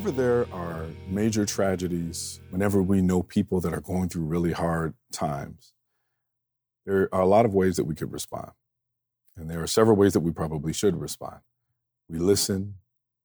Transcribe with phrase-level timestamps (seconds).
[0.00, 4.94] Whenever there are major tragedies, whenever we know people that are going through really hard
[5.12, 5.74] times,
[6.86, 8.52] there are a lot of ways that we could respond.
[9.36, 11.40] And there are several ways that we probably should respond.
[12.08, 12.76] We listen,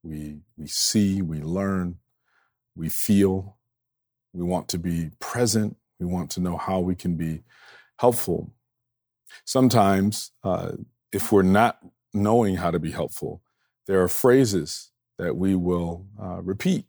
[0.03, 1.99] we, we see, we learn,
[2.75, 3.55] we feel,
[4.33, 7.43] we want to be present, we want to know how we can be
[7.99, 8.51] helpful.
[9.45, 10.73] Sometimes, uh,
[11.13, 11.79] if we're not
[12.13, 13.41] knowing how to be helpful,
[13.87, 16.85] there are phrases that we will uh, repeat.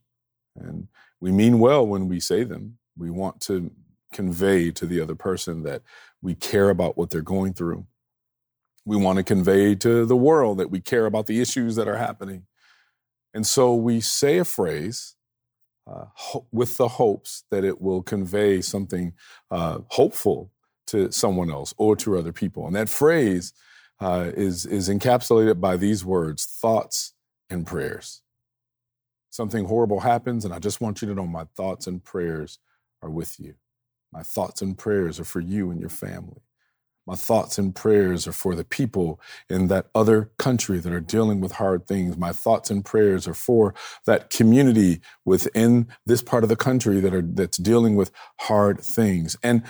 [0.57, 0.89] And
[1.21, 2.79] we mean well when we say them.
[2.97, 3.71] We want to
[4.13, 5.83] convey to the other person that
[6.23, 7.87] we care about what they're going through.
[8.85, 11.97] We want to convey to the world that we care about the issues that are
[11.99, 12.47] happening.
[13.35, 15.17] And so we say a phrase
[15.87, 19.13] uh, ho- with the hopes that it will convey something
[19.51, 20.53] uh, hopeful
[20.87, 22.67] to someone else or to other people.
[22.67, 23.53] And that phrase
[24.01, 27.13] uh, is, is encapsulated by these words thoughts
[27.51, 28.23] and prayers.
[29.31, 32.59] Something horrible happens, and I just want you to know my thoughts and prayers
[33.03, 33.55] are with you.
[34.13, 36.43] My thoughts and prayers are for you and your family.
[37.07, 41.41] My thoughts and prayers are for the people in that other country that are dealing
[41.41, 42.17] with hard things.
[42.17, 43.75] My thoughts and prayers are for
[44.07, 49.37] that community within this part of the country that are that's dealing with hard things.
[49.41, 49.63] And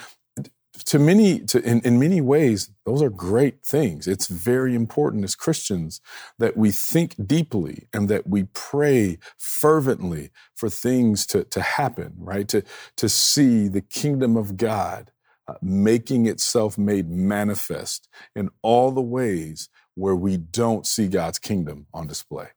[0.85, 4.07] to many to in, in many ways those are great things.
[4.07, 6.01] It's very important as christians
[6.39, 12.49] that we think deeply and that we pray fervently for things to, to happen right?
[12.49, 12.63] To
[12.97, 15.13] to see the kingdom of god
[15.49, 21.87] uh, making itself made manifest in all the ways where we don't see god's kingdom
[21.95, 22.49] on display.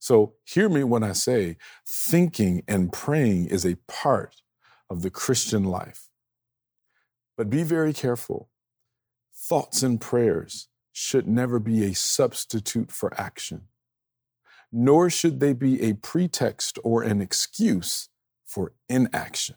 [0.00, 1.56] So hear me when i say
[1.86, 4.36] thinking and praying is a part
[4.90, 6.08] of the christian life
[7.42, 8.48] but be very careful.
[9.34, 13.62] Thoughts and prayers should never be a substitute for action,
[14.70, 18.10] nor should they be a pretext or an excuse
[18.46, 19.56] for inaction.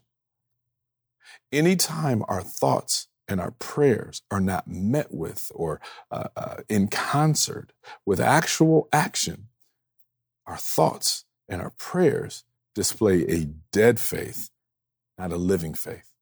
[1.51, 5.79] Anytime our thoughts and our prayers are not met with or
[6.09, 7.72] uh, uh, in concert
[8.03, 9.50] with actual action,
[10.47, 14.50] our thoughts and our prayers display a dead faith,
[15.19, 16.14] not a living faith.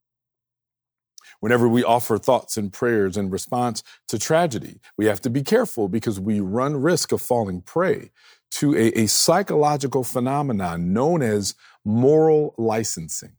[1.44, 5.90] Whenever we offer thoughts and prayers in response to tragedy, we have to be careful
[5.90, 8.12] because we run risk of falling prey
[8.50, 11.54] to a, a psychological phenomenon known as
[11.84, 13.34] moral licensing.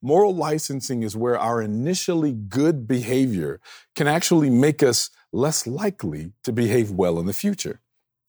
[0.00, 3.60] Moral licensing is where our initially good behavior
[3.96, 7.80] can actually make us less likely to behave well in the future.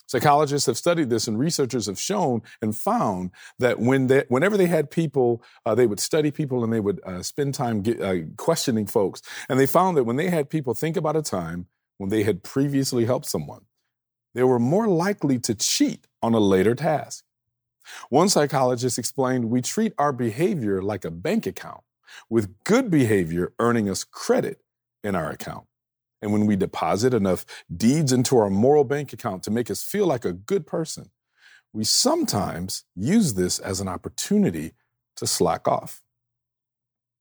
[0.08, 4.66] Psychologists have studied this, and researchers have shown and found that when they, whenever they
[4.66, 8.16] had people, uh, they would study people and they would uh, spend time get, uh,
[8.38, 9.22] questioning folks.
[9.50, 12.44] And they found that when they had people think about a time when they had
[12.44, 13.66] previously helped someone,
[14.34, 17.24] they were more likely to cheat on a later task.
[18.10, 21.82] One psychologist explained we treat our behavior like a bank account,
[22.30, 24.62] with good behavior earning us credit
[25.04, 25.66] in our account.
[26.22, 27.46] And when we deposit enough
[27.76, 31.12] deeds into our moral bank account to make us feel like a good person,
[31.74, 34.74] we sometimes use this as an opportunity
[35.18, 36.02] to slack off.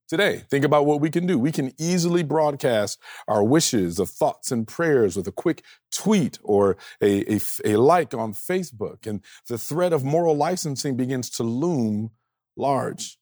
[0.09, 1.37] Today, think about what we can do.
[1.37, 6.77] We can easily broadcast our wishes of thoughts and prayers with a quick tweet or
[7.03, 12.13] a, a, a like on Facebook, and the threat of moral licensing begins to loom
[12.57, 13.19] large.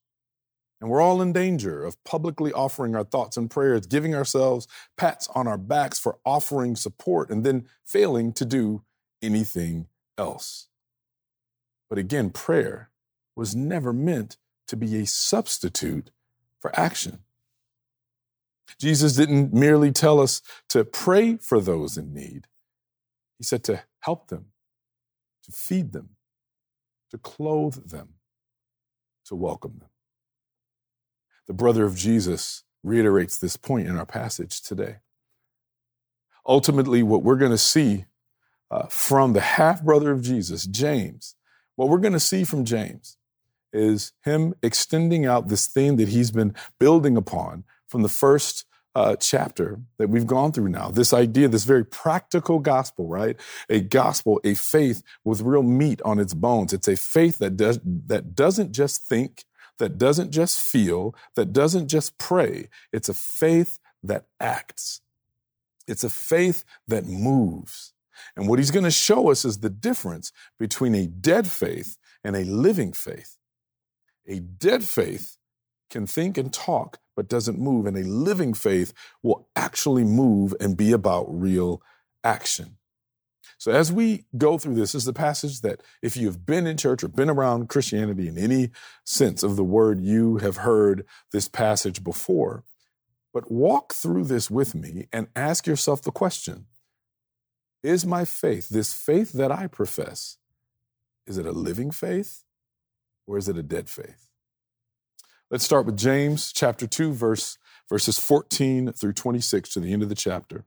[0.84, 4.68] And we're all in danger of publicly offering our thoughts and prayers, giving ourselves
[4.98, 8.82] pats on our backs for offering support, and then failing to do
[9.22, 9.86] anything
[10.18, 10.68] else.
[11.88, 12.90] But again, prayer
[13.34, 14.36] was never meant
[14.68, 16.10] to be a substitute
[16.60, 17.20] for action.
[18.78, 22.46] Jesus didn't merely tell us to pray for those in need,
[23.38, 24.48] He said to help them,
[25.44, 26.10] to feed them,
[27.10, 28.16] to clothe them,
[29.24, 29.88] to welcome them.
[31.46, 34.96] The brother of Jesus reiterates this point in our passage today.
[36.46, 38.04] Ultimately, what we're going to see
[38.70, 41.36] uh, from the half brother of Jesus, James,
[41.76, 43.16] what we're going to see from James
[43.72, 48.64] is him extending out this theme that he's been building upon from the first
[48.94, 50.88] uh, chapter that we've gone through now.
[50.88, 53.36] This idea, this very practical gospel, right?
[53.68, 56.72] A gospel, a faith with real meat on its bones.
[56.72, 59.44] It's a faith that does that doesn't just think,
[59.78, 62.68] that doesn't just feel, that doesn't just pray.
[62.92, 65.00] It's a faith that acts.
[65.86, 67.92] It's a faith that moves.
[68.36, 72.36] And what he's going to show us is the difference between a dead faith and
[72.36, 73.36] a living faith.
[74.26, 75.36] A dead faith
[75.90, 77.86] can think and talk, but doesn't move.
[77.86, 78.92] And a living faith
[79.22, 81.82] will actually move and be about real
[82.22, 82.76] action.
[83.58, 86.76] So, as we go through this, this is the passage that if you've been in
[86.76, 88.70] church or been around Christianity in any
[89.04, 92.64] sense of the word, you have heard this passage before.
[93.32, 96.66] But walk through this with me and ask yourself the question
[97.82, 100.38] Is my faith, this faith that I profess,
[101.26, 102.44] is it a living faith
[103.26, 104.28] or is it a dead faith?
[105.50, 107.58] Let's start with James chapter 2, verse,
[107.88, 110.64] verses 14 through 26 to the end of the chapter.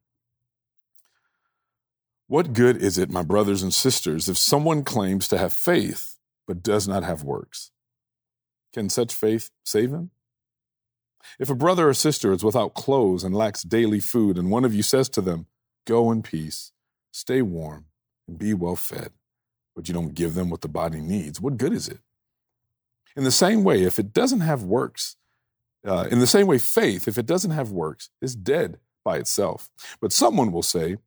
[2.29, 6.62] What good is it, my brothers and sisters, if someone claims to have faith but
[6.62, 7.71] does not have works?
[8.74, 10.12] Can such faith save him?
[11.39, 14.75] If a brother or sister is without clothes and lacks daily food, and one of
[14.75, 15.47] you says to them,
[15.85, 16.74] Go in peace,
[17.13, 17.85] stay warm,
[18.27, 19.12] and be well fed,
[19.74, 22.00] but you don't give them what the body needs, what good is it?
[23.15, 25.15] In the same way, if it doesn't have works,
[25.85, 29.69] uh, in the same way, faith, if it doesn't have works, is dead by itself.
[30.01, 30.97] But someone will say,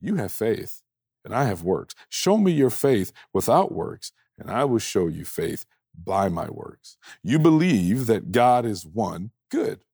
[0.00, 0.82] You have faith,
[1.24, 1.94] and I have works.
[2.08, 6.96] Show me your faith without works, and I will show you faith by my works.
[7.22, 9.84] You believe that God is one, good.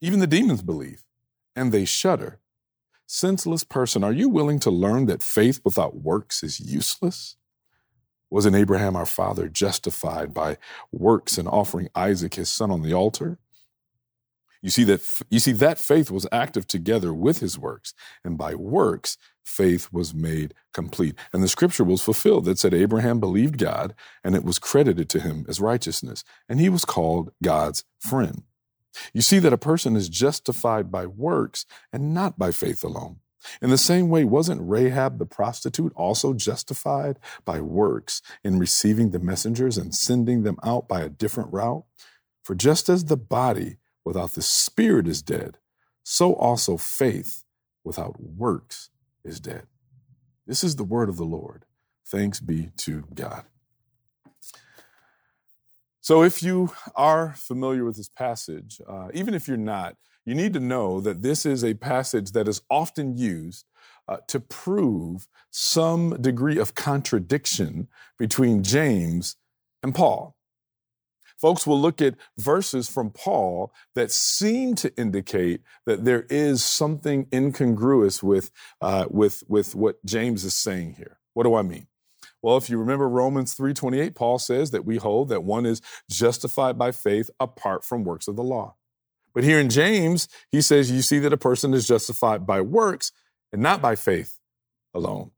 [0.00, 1.04] Even the demons believe,
[1.56, 2.38] and they shudder.
[3.06, 7.36] Senseless person, are you willing to learn that faith without works is useless?
[8.30, 10.56] Wasn't Abraham our father justified by
[10.92, 13.38] works and offering Isaac his son on the altar?
[14.62, 18.54] You see that you see that faith was active together with his works, and by
[18.54, 21.14] works faith was made complete.
[21.32, 25.20] And the scripture was fulfilled that said Abraham believed God, and it was credited to
[25.20, 28.42] him as righteousness, and he was called God's friend.
[29.12, 33.20] You see that a person is justified by works and not by faith alone.
[33.62, 39.18] In the same way, wasn't Rahab the prostitute also justified by works in receiving the
[39.18, 41.84] messengers and sending them out by a different route?
[42.42, 45.58] For just as the body without the spirit is dead,
[46.02, 47.44] so also faith
[47.84, 48.90] without works
[49.24, 49.66] is dead.
[50.46, 51.64] This is the word of the Lord.
[52.06, 53.44] Thanks be to God.
[56.00, 60.52] So, if you are familiar with this passage, uh, even if you're not, you need
[60.54, 63.66] to know that this is a passage that is often used
[64.08, 67.88] uh, to prove some degree of contradiction
[68.18, 69.36] between James
[69.82, 70.36] and Paul.
[71.40, 77.26] Folks will look at verses from Paul that seem to indicate that there is something
[77.32, 78.50] incongruous with,
[78.80, 81.18] uh, with, with what James is saying here.
[81.32, 81.86] What do I mean?
[82.42, 86.78] Well, if you remember Romans 3:28, Paul says that we hold that one is justified
[86.78, 88.76] by faith apart from works of the law.
[89.34, 93.12] But here in James, he says you see that a person is justified by works
[93.52, 94.38] and not by faith
[94.94, 95.32] alone.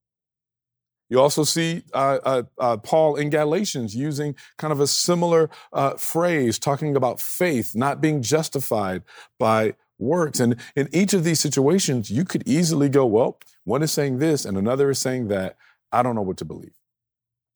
[1.12, 5.90] You also see uh, uh, uh, Paul in Galatians using kind of a similar uh,
[5.98, 9.02] phrase, talking about faith not being justified
[9.38, 10.40] by works.
[10.40, 14.46] And in each of these situations, you could easily go, well, one is saying this
[14.46, 15.58] and another is saying that.
[15.92, 16.78] I don't know what to believe.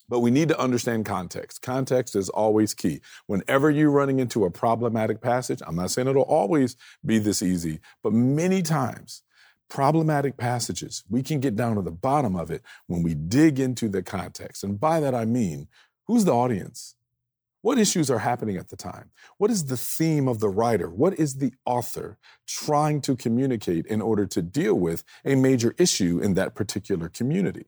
[0.07, 1.63] But we need to understand context.
[1.63, 3.01] Context is always key.
[3.27, 7.81] Whenever you're running into a problematic passage, I'm not saying it'll always be this easy,
[8.03, 9.23] but many times,
[9.69, 13.89] problematic passages, we can get down to the bottom of it when we dig into
[13.89, 14.65] the context.
[14.65, 15.69] And by that, I mean,
[16.07, 16.95] who's the audience?
[17.63, 19.11] What issues are happening at the time?
[19.39, 20.89] What is the theme of the writer?
[20.89, 26.21] What is the author trying to communicate in order to deal with a major issue
[26.23, 27.67] in that particular community?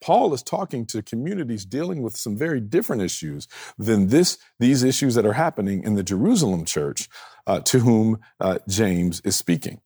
[0.00, 3.46] Paul is talking to communities dealing with some very different issues
[3.78, 7.08] than this, these issues that are happening in the Jerusalem church
[7.46, 9.80] uh, to whom uh, James is speaking.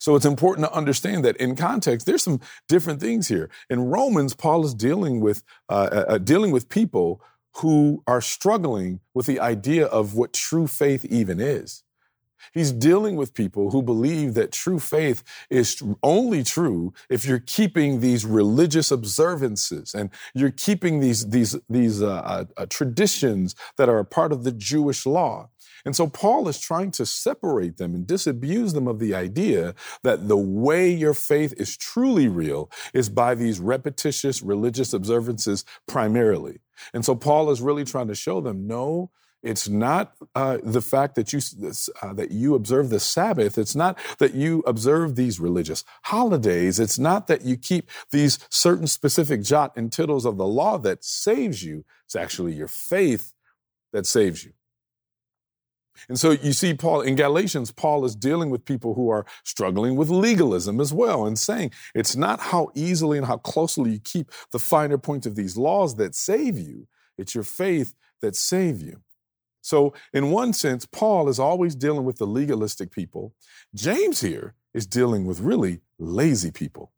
[0.00, 3.50] So it's important to understand that in context, there's some different things here.
[3.68, 7.22] In Romans, Paul is dealing with uh, uh, uh dealing with people
[7.56, 11.82] who are struggling with the idea of what true faith even is.
[12.52, 18.00] He's dealing with people who believe that true faith is only true if you're keeping
[18.00, 23.98] these religious observances and you're keeping these, these, these uh, uh, uh, traditions that are
[23.98, 25.50] a part of the Jewish law.
[25.84, 30.28] And so Paul is trying to separate them and disabuse them of the idea that
[30.28, 36.60] the way your faith is truly real is by these repetitious religious observances primarily.
[36.94, 39.10] And so Paul is really trying to show them no,
[39.42, 41.40] it's not uh, the fact that you
[42.02, 43.56] uh, that you observe the Sabbath.
[43.56, 46.78] It's not that you observe these religious holidays.
[46.78, 51.04] It's not that you keep these certain specific jot and tittles of the law that
[51.04, 51.84] saves you.
[52.04, 53.32] It's actually your faith
[53.92, 54.52] that saves you.
[56.08, 59.96] And so you see, Paul in Galatians, Paul is dealing with people who are struggling
[59.96, 64.30] with legalism as well and saying it's not how easily and how closely you keep
[64.52, 66.86] the finer points of these laws that save you,
[67.18, 69.00] it's your faith that save you.
[69.62, 73.34] So, in one sense, Paul is always dealing with the legalistic people.
[73.74, 76.92] James here is dealing with really lazy people.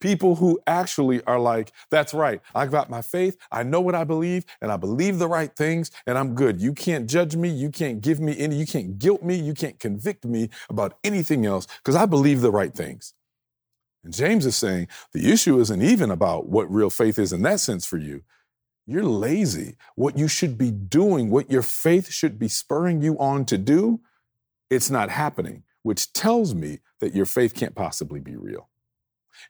[0.00, 4.04] People who actually are like, that's right, I got my faith, I know what I
[4.04, 6.60] believe, and I believe the right things, and I'm good.
[6.60, 9.78] You can't judge me, you can't give me any, you can't guilt me, you can't
[9.78, 13.14] convict me about anything else, because I believe the right things.
[14.02, 17.60] And James is saying the issue isn't even about what real faith is in that
[17.60, 18.22] sense for you.
[18.86, 19.76] You're lazy.
[19.94, 24.00] What you should be doing, what your faith should be spurring you on to do,
[24.70, 28.68] it's not happening, which tells me that your faith can't possibly be real.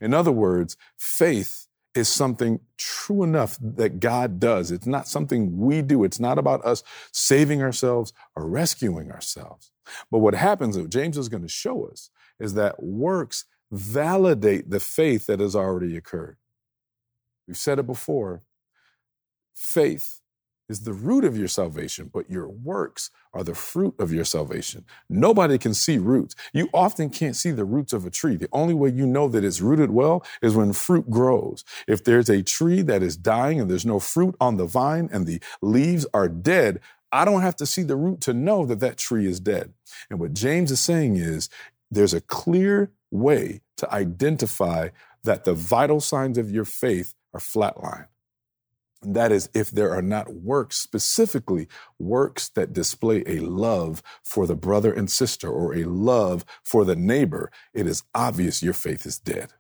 [0.00, 4.70] In other words, faith is something true enough that God does.
[4.70, 6.04] It's not something we do.
[6.04, 6.82] It's not about us
[7.12, 9.72] saving ourselves or rescuing ourselves.
[10.10, 14.80] But what happens, what James is going to show us, is that works validate the
[14.80, 16.36] faith that has already occurred.
[17.46, 18.42] We've said it before
[19.54, 20.20] faith
[20.70, 24.84] is the root of your salvation, but your works are the fruit of your salvation.
[25.08, 26.36] Nobody can see roots.
[26.52, 28.36] You often can't see the roots of a tree.
[28.36, 31.64] The only way you know that it's rooted well is when fruit grows.
[31.88, 35.26] If there's a tree that is dying and there's no fruit on the vine and
[35.26, 38.96] the leaves are dead, I don't have to see the root to know that that
[38.96, 39.72] tree is dead.
[40.08, 41.48] And what James is saying is
[41.90, 44.90] there's a clear way to identify
[45.24, 48.06] that the vital signs of your faith are flatline.
[49.02, 54.56] That is if there are not works, specifically works that display a love for the
[54.56, 59.18] brother and sister or a love for the neighbor, it is obvious your faith is
[59.18, 59.52] dead.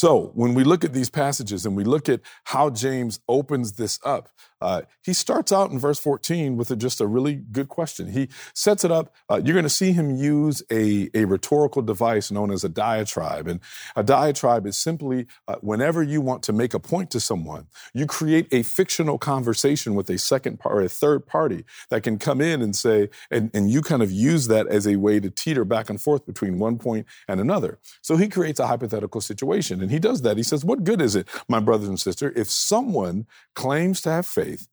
[0.00, 4.00] So when we look at these passages and we look at how James opens this
[4.02, 4.30] up,
[4.62, 8.12] uh, he starts out in verse 14 with a, just a really good question.
[8.12, 9.14] He sets it up.
[9.28, 13.48] Uh, you're going to see him use a, a rhetorical device known as a diatribe.
[13.48, 13.60] And
[13.96, 18.06] a diatribe is simply uh, whenever you want to make a point to someone, you
[18.06, 22.40] create a fictional conversation with a second part or a third party that can come
[22.40, 25.64] in and say, and, and you kind of use that as a way to teeter
[25.64, 27.78] back and forth between one point and another.
[28.02, 29.80] So he creates a hypothetical situation.
[29.80, 30.36] And he does that.
[30.36, 34.26] He says, What good is it, my brothers and sisters, if someone claims to have
[34.26, 34.68] faith?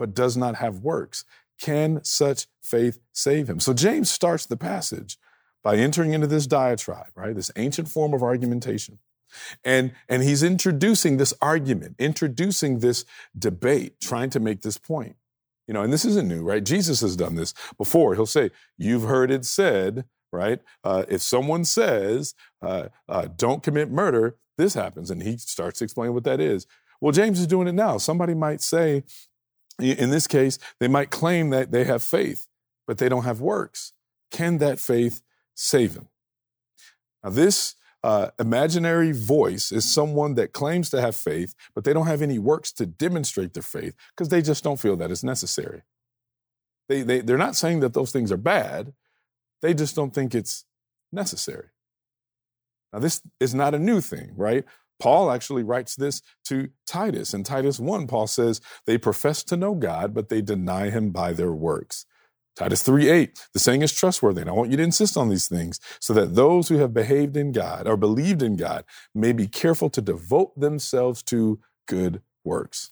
[0.00, 1.24] but does not have works.
[1.60, 3.60] Can such faith save him?
[3.60, 5.18] So James starts the passage
[5.62, 7.36] by entering into this diatribe, right?
[7.36, 8.98] This ancient form of argumentation.
[9.62, 13.04] And, and he's introducing this argument, introducing this
[13.38, 15.16] debate, trying to make this point.
[15.68, 16.64] You know, and this isn't new, right?
[16.64, 18.14] Jesus has done this before.
[18.14, 20.60] He'll say, You've heard it said, right?
[20.82, 25.10] Uh, if someone says, uh, uh, Don't commit murder, this happens.
[25.10, 26.66] And he starts to explain what that is.
[27.00, 27.98] Well, James is doing it now.
[27.98, 29.04] Somebody might say,
[29.78, 32.46] in this case, they might claim that they have faith,
[32.86, 33.92] but they don't have works.
[34.30, 35.22] Can that faith
[35.54, 36.08] save them?
[37.24, 42.06] Now, this uh, imaginary voice is someone that claims to have faith, but they don't
[42.06, 45.82] have any works to demonstrate their faith because they just don't feel that it's necessary.
[46.88, 48.92] They, they, they're not saying that those things are bad,
[49.62, 50.64] they just don't think it's
[51.12, 51.68] necessary.
[52.92, 54.64] Now, this is not a new thing, right?
[55.00, 57.32] Paul actually writes this to Titus.
[57.32, 61.32] In Titus 1, Paul says, They profess to know God, but they deny him by
[61.32, 62.06] their works.
[62.56, 64.42] Titus 3 8, the saying is trustworthy.
[64.42, 67.36] And I want you to insist on these things so that those who have behaved
[67.36, 72.90] in God or believed in God may be careful to devote themselves to good works.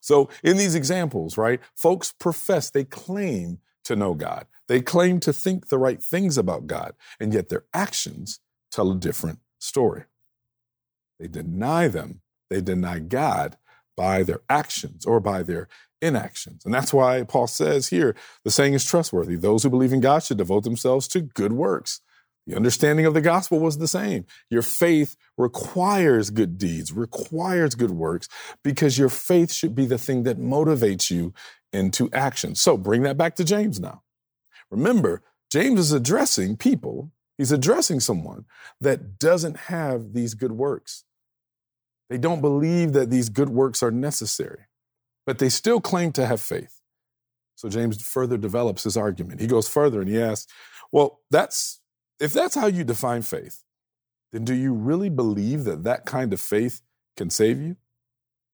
[0.00, 4.46] So, in these examples, right, folks profess, they claim to know God.
[4.66, 8.40] They claim to think the right things about God, and yet their actions
[8.70, 10.04] tell a different story.
[11.18, 12.20] They deny them.
[12.48, 13.56] They deny God
[13.96, 15.68] by their actions or by their
[16.00, 16.64] inactions.
[16.64, 19.36] And that's why Paul says here the saying is trustworthy.
[19.36, 22.00] Those who believe in God should devote themselves to good works.
[22.46, 24.24] The understanding of the gospel was the same.
[24.48, 28.28] Your faith requires good deeds, requires good works,
[28.64, 31.34] because your faith should be the thing that motivates you
[31.72, 32.54] into action.
[32.54, 34.02] So bring that back to James now.
[34.70, 35.22] Remember,
[35.52, 38.44] James is addressing people, he's addressing someone
[38.82, 41.04] that doesn't have these good works.
[42.10, 44.66] They don't believe that these good works are necessary,
[45.24, 46.82] but they still claim to have faith.
[47.54, 49.40] So James further develops his argument.
[49.40, 50.52] He goes further and he asks,
[50.92, 51.80] well, that's
[52.20, 53.62] if that's how you define faith,
[54.32, 56.82] then do you really believe that that kind of faith
[57.16, 57.76] can save you?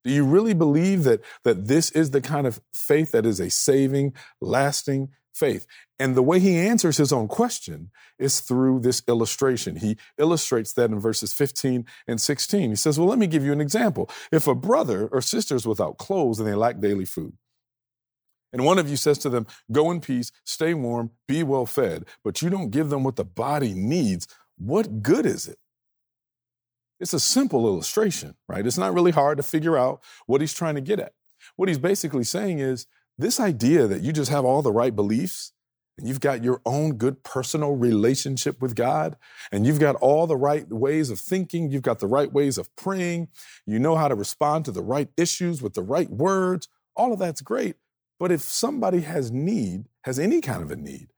[0.05, 3.51] Do you really believe that, that this is the kind of faith that is a
[3.51, 5.67] saving, lasting faith?
[5.99, 9.77] And the way he answers his own question is through this illustration.
[9.77, 12.71] He illustrates that in verses 15 and 16.
[12.71, 14.11] He says, Well, let me give you an example.
[14.33, 17.35] If a brother or sister is without clothes and they lack daily food,
[18.53, 22.07] and one of you says to them, Go in peace, stay warm, be well fed,
[22.25, 24.27] but you don't give them what the body needs,
[24.57, 25.59] what good is it?
[26.99, 28.67] It's a simple illustration, right?
[28.67, 31.13] It's not really hard to figure out what he's trying to get at.
[31.57, 32.87] What he's basically saying is
[33.19, 35.53] this idea that you just have all the right beliefs
[35.99, 39.17] and you've got your own good personal relationship with God,
[39.51, 42.75] and you've got all the right ways of thinking, you've got the right ways of
[42.77, 43.29] praying,
[43.65, 47.19] you know how to respond to the right issues with the right words, all of
[47.19, 47.77] that's great.
[48.19, 51.09] But if somebody has need, has any kind of a need,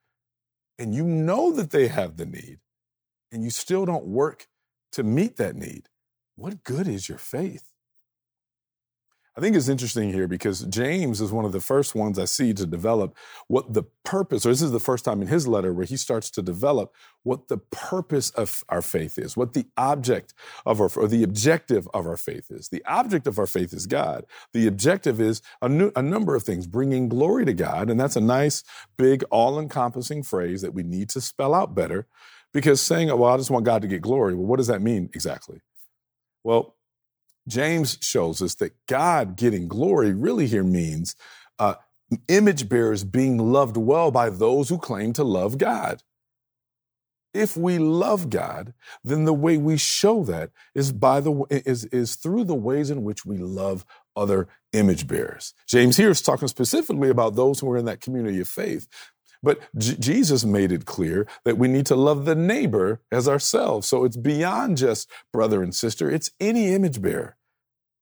[0.78, 2.60] and you know that they have the need,
[3.32, 4.46] and you still don't work
[4.92, 5.88] to meet that need,
[6.36, 7.64] what good is your faith?
[9.38, 12.52] I think it's interesting here because James is one of the first ones I see
[12.54, 13.16] to develop
[13.46, 16.28] what the purpose, or this is the first time in his letter where he starts
[16.30, 16.92] to develop
[17.22, 20.34] what the purpose of our faith is, what the object
[20.66, 22.70] of our, or the objective of our faith is.
[22.70, 24.26] The object of our faith is God.
[24.52, 27.90] The objective is a, new, a number of things, bringing glory to God.
[27.90, 28.64] And that's a nice,
[28.96, 32.08] big, all encompassing phrase that we need to spell out better
[32.52, 34.82] because saying, oh, well, I just want God to get glory, well, what does that
[34.82, 35.60] mean exactly?
[36.42, 36.74] Well,
[37.48, 41.16] James shows us that God getting glory really here means
[41.58, 41.74] uh,
[42.28, 46.02] image bearers being loved well by those who claim to love God.
[47.34, 48.72] If we love God,
[49.04, 53.04] then the way we show that is by the is is through the ways in
[53.04, 53.84] which we love
[54.16, 55.54] other image bearers.
[55.66, 58.88] James here is talking specifically about those who are in that community of faith.
[59.42, 63.86] But J- Jesus made it clear that we need to love the neighbor as ourselves.
[63.86, 67.36] So it's beyond just brother and sister, it's any image bearer.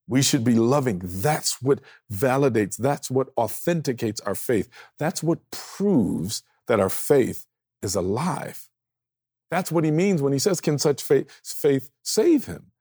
[0.09, 1.01] We should be loving.
[1.03, 1.81] That's what
[2.13, 4.69] validates, that's what authenticates our faith.
[4.99, 7.47] That's what proves that our faith
[7.83, 8.69] is alive.
[9.51, 12.73] That's what he means when he says, Can such faith, faith save him?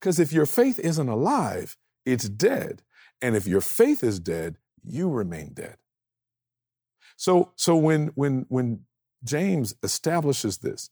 [0.00, 2.82] Because if your faith isn't alive, it's dead.
[3.20, 5.76] And if your faith is dead, you remain dead.
[7.16, 8.80] So, so when, when, when
[9.24, 10.90] James establishes this,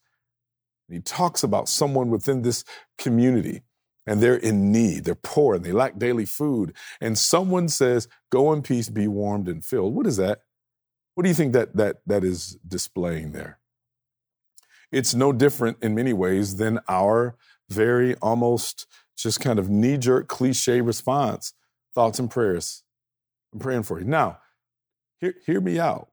[0.89, 2.65] he talks about someone within this
[2.99, 3.63] community
[4.07, 5.05] and they're in need.
[5.05, 6.75] They're poor and they lack daily food.
[7.01, 9.95] And someone says, Go in peace, be warmed and filled.
[9.95, 10.41] What is that?
[11.15, 13.59] What do you think that, that, that is displaying there?
[14.91, 17.37] It's no different in many ways than our
[17.69, 21.53] very almost just kind of knee jerk cliche response
[21.95, 22.83] thoughts and prayers.
[23.53, 24.07] I'm praying for you.
[24.07, 24.39] Now,
[25.21, 26.09] hear, hear me out.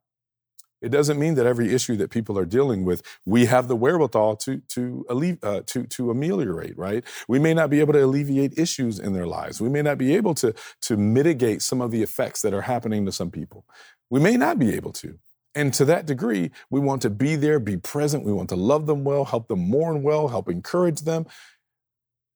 [0.79, 4.35] It doesn't mean that every issue that people are dealing with, we have the wherewithal
[4.37, 6.77] to to alleviate, uh, to to ameliorate.
[6.77, 7.03] Right?
[7.27, 9.59] We may not be able to alleviate issues in their lives.
[9.59, 13.05] We may not be able to to mitigate some of the effects that are happening
[13.05, 13.65] to some people.
[14.09, 15.17] We may not be able to.
[15.55, 18.23] And to that degree, we want to be there, be present.
[18.23, 21.25] We want to love them well, help them mourn well, help encourage them.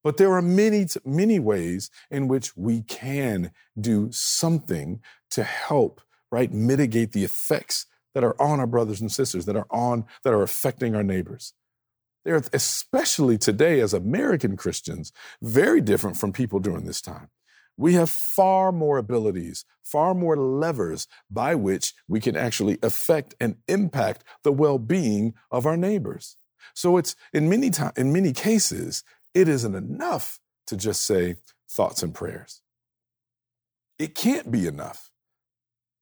[0.03, 6.01] But there are many, many ways in which we can do something to help,
[6.31, 10.33] right, mitigate the effects that are on our brothers and sisters, that are on, that
[10.33, 11.53] are affecting our neighbors.
[12.23, 17.29] They're especially today as American Christians, very different from people during this time.
[17.77, 23.55] We have far more abilities, far more levers by which we can actually affect and
[23.67, 26.37] impact the well-being of our neighbors.
[26.75, 31.37] So it's in many time, in many cases, it isn't enough to just say
[31.69, 32.61] thoughts and prayers.
[33.97, 35.10] It can't be enough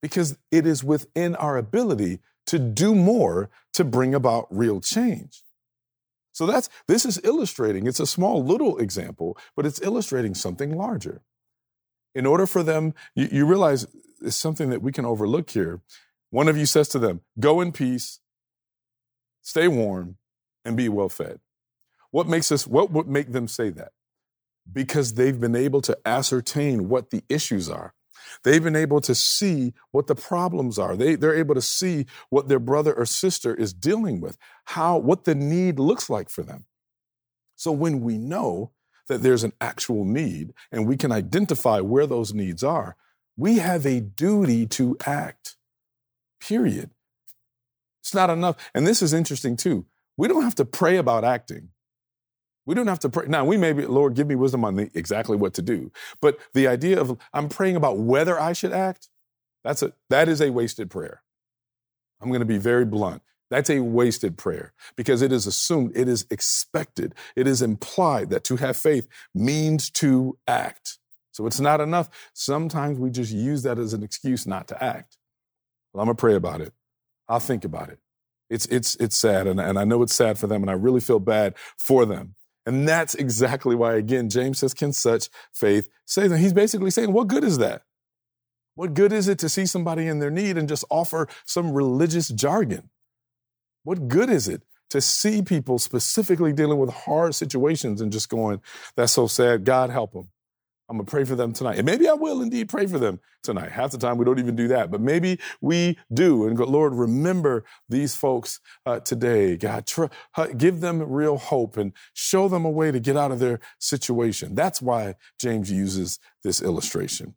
[0.02, 5.42] because it is within our ability to do more to bring about real change.
[6.32, 11.22] So that's this is illustrating, it's a small little example, but it's illustrating something larger.
[12.14, 13.86] In order for them, you, you realize
[14.22, 15.80] it's something that we can overlook here.
[16.30, 18.20] One of you says to them, Go in peace,
[19.42, 20.16] stay warm,
[20.64, 21.40] and be well fed.
[22.10, 23.92] What makes us, what would make them say that?
[24.70, 27.94] Because they've been able to ascertain what the issues are.
[28.44, 30.96] They've been able to see what the problems are.
[30.96, 35.24] They, they're able to see what their brother or sister is dealing with, how, what
[35.24, 36.66] the need looks like for them.
[37.56, 38.72] So when we know
[39.08, 42.96] that there's an actual need and we can identify where those needs are,
[43.36, 45.56] we have a duty to act,
[46.40, 46.90] period.
[48.00, 48.56] It's not enough.
[48.74, 49.86] And this is interesting too.
[50.16, 51.70] We don't have to pray about acting.
[52.66, 53.26] We don't have to pray.
[53.26, 55.90] Now, we may be, Lord, give me wisdom on the, exactly what to do.
[56.20, 59.08] But the idea of I'm praying about whether I should act,
[59.64, 61.22] that's a, that is a wasted prayer.
[62.20, 63.22] I'm going to be very blunt.
[63.50, 68.44] That's a wasted prayer because it is assumed, it is expected, it is implied that
[68.44, 70.98] to have faith means to act.
[71.32, 72.08] So it's not enough.
[72.32, 75.16] Sometimes we just use that as an excuse not to act.
[75.92, 76.72] Well, I'm going to pray about it.
[77.28, 77.98] I'll think about it.
[78.48, 81.00] It's, it's, it's sad, and, and I know it's sad for them, and I really
[81.00, 82.34] feel bad for them.
[82.70, 86.38] And that's exactly why, again, James says, Can such faith save them?
[86.38, 87.82] He's basically saying, What good is that?
[88.76, 92.28] What good is it to see somebody in their need and just offer some religious
[92.28, 92.90] jargon?
[93.82, 98.60] What good is it to see people specifically dealing with hard situations and just going,
[98.94, 100.28] that's so sad, God help them?
[100.90, 101.76] I'm gonna pray for them tonight.
[101.78, 103.70] And maybe I will indeed pray for them tonight.
[103.70, 106.48] Half the time we don't even do that, but maybe we do.
[106.48, 109.56] And Lord, remember these folks uh, today.
[109.56, 110.06] God, tr-
[110.56, 114.56] give them real hope and show them a way to get out of their situation.
[114.56, 117.36] That's why James uses this illustration.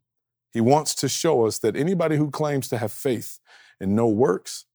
[0.52, 3.40] He wants to show us that anybody who claims to have faith
[3.80, 4.66] and no works,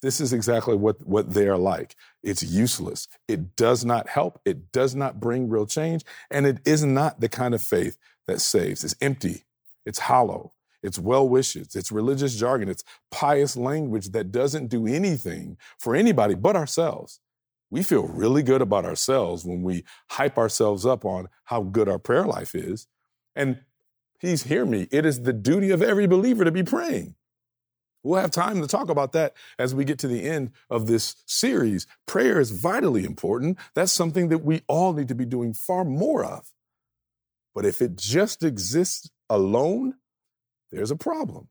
[0.00, 1.96] this is exactly what, what they are like.
[2.22, 3.08] It's useless.
[3.28, 4.40] It does not help.
[4.44, 6.02] It does not bring real change.
[6.30, 7.96] And it is not the kind of faith
[8.32, 8.82] that saves.
[8.82, 9.44] It's empty,
[9.84, 15.58] it's hollow, it's well wishes, it's religious jargon, it's pious language that doesn't do anything
[15.78, 17.20] for anybody but ourselves.
[17.70, 21.98] We feel really good about ourselves when we hype ourselves up on how good our
[21.98, 22.86] prayer life is.
[23.34, 23.60] And
[24.20, 27.14] please hear me, it is the duty of every believer to be praying.
[28.02, 31.16] We'll have time to talk about that as we get to the end of this
[31.24, 31.86] series.
[32.06, 33.58] Prayer is vitally important.
[33.74, 36.52] That's something that we all need to be doing far more of.
[37.54, 39.94] But if it just exists alone,
[40.70, 41.48] there's a problem.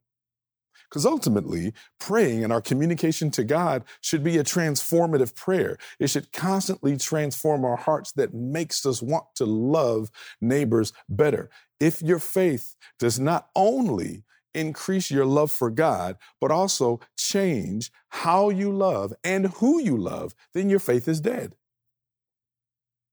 [0.89, 5.77] Because ultimately, praying and our communication to God should be a transformative prayer.
[5.99, 10.11] It should constantly transform our hearts that makes us want to love
[10.41, 11.49] neighbors better.
[11.79, 18.49] If your faith does not only increase your love for God, but also change how
[18.49, 21.55] you love and who you love, then your faith is dead.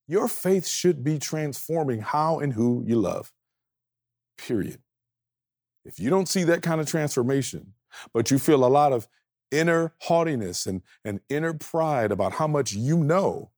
[0.09, 3.31] Your faith should be transforming how and who you love.
[4.39, 4.79] Period.
[5.85, 7.75] If you don't see that kind of transformation,
[8.13, 9.07] but you feel a lot of
[9.51, 13.51] inner haughtiness and, and inner pride about how much you know,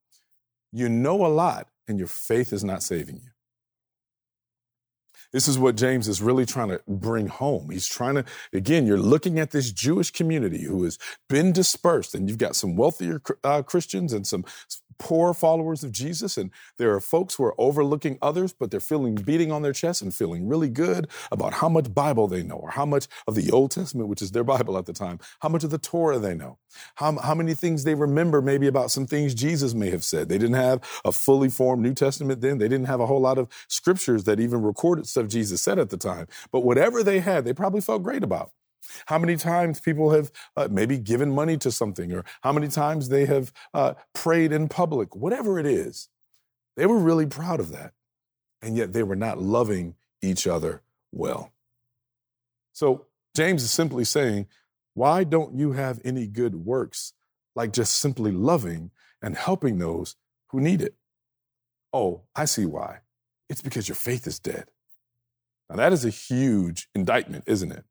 [0.72, 3.30] you know a lot, and your faith is not saving you.
[5.32, 7.70] This is what James is really trying to bring home.
[7.70, 12.28] He's trying to, again, you're looking at this Jewish community who has been dispersed, and
[12.28, 14.44] you've got some wealthier uh, Christians and some
[15.00, 19.16] poor followers of Jesus, and there are folks who are overlooking others, but they're feeling
[19.16, 22.70] beating on their chest and feeling really good about how much Bible they know, or
[22.70, 25.64] how much of the Old Testament, which is their Bible at the time, how much
[25.64, 26.58] of the Torah they know,
[26.96, 30.28] how, how many things they remember maybe about some things Jesus may have said.
[30.28, 32.58] They didn't have a fully formed New Testament then.
[32.58, 35.90] They didn't have a whole lot of scriptures that even recorded stuff Jesus said at
[35.90, 36.26] the time.
[36.52, 38.52] But whatever they had, they probably felt great about.
[39.06, 43.08] How many times people have uh, maybe given money to something, or how many times
[43.08, 46.08] they have uh, prayed in public, whatever it is.
[46.76, 47.92] They were really proud of that.
[48.62, 51.52] And yet they were not loving each other well.
[52.72, 54.46] So James is simply saying,
[54.94, 57.12] why don't you have any good works
[57.54, 58.90] like just simply loving
[59.22, 60.16] and helping those
[60.48, 60.94] who need it?
[61.92, 62.98] Oh, I see why.
[63.48, 64.66] It's because your faith is dead.
[65.68, 67.84] Now, that is a huge indictment, isn't it?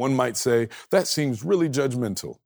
[0.00, 2.38] One might say, that seems really judgmental.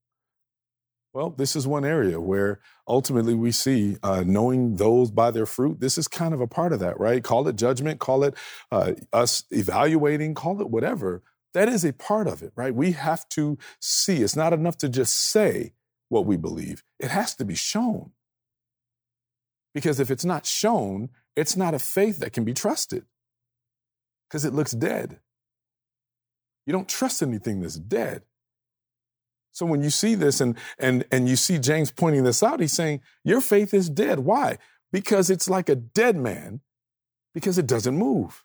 [1.12, 5.79] Well, this is one area where ultimately we see uh, knowing those by their fruit.
[5.79, 7.23] This is kind of a part of that, right?
[7.23, 8.35] Call it judgment, call it
[8.73, 11.23] uh, us evaluating, call it whatever.
[11.53, 12.75] That is a part of it, right?
[12.75, 14.25] We have to see.
[14.25, 15.75] It's not enough to just say
[16.09, 18.11] what we believe, it has to be shown.
[19.73, 23.05] Because if it's not shown, it's not a faith that can be trusted
[24.29, 25.21] because it looks dead.
[26.66, 28.22] You don't trust anything that's dead.
[29.53, 32.72] So when you see this and and and you see James pointing this out, he's
[32.72, 34.20] saying your faith is dead.
[34.20, 34.59] Why?
[34.92, 36.61] Because it's like a dead man,
[37.35, 38.44] because it doesn't move.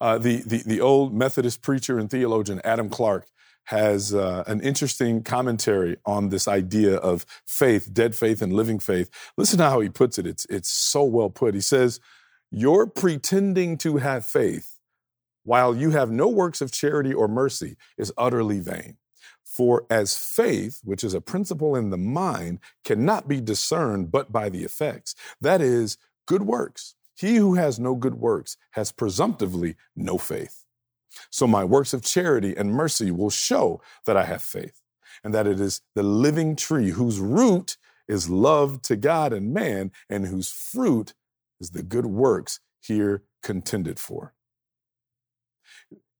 [0.00, 3.28] Uh, the, the the old Methodist preacher and theologian Adam Clarke
[3.66, 9.08] has uh, an interesting commentary on this idea of faith, dead faith, and living faith.
[9.36, 10.26] Listen to how he puts it.
[10.26, 11.54] It's it's so well put.
[11.54, 12.00] He says,
[12.50, 14.71] "You're pretending to have faith."
[15.44, 18.96] While you have no works of charity or mercy, is utterly vain.
[19.44, 24.48] For as faith, which is a principle in the mind, cannot be discerned but by
[24.48, 26.94] the effects, that is, good works.
[27.14, 30.64] He who has no good works has presumptively no faith.
[31.30, 34.80] So my works of charity and mercy will show that I have faith,
[35.22, 37.76] and that it is the living tree whose root
[38.08, 41.14] is love to God and man, and whose fruit
[41.60, 44.34] is the good works here contended for.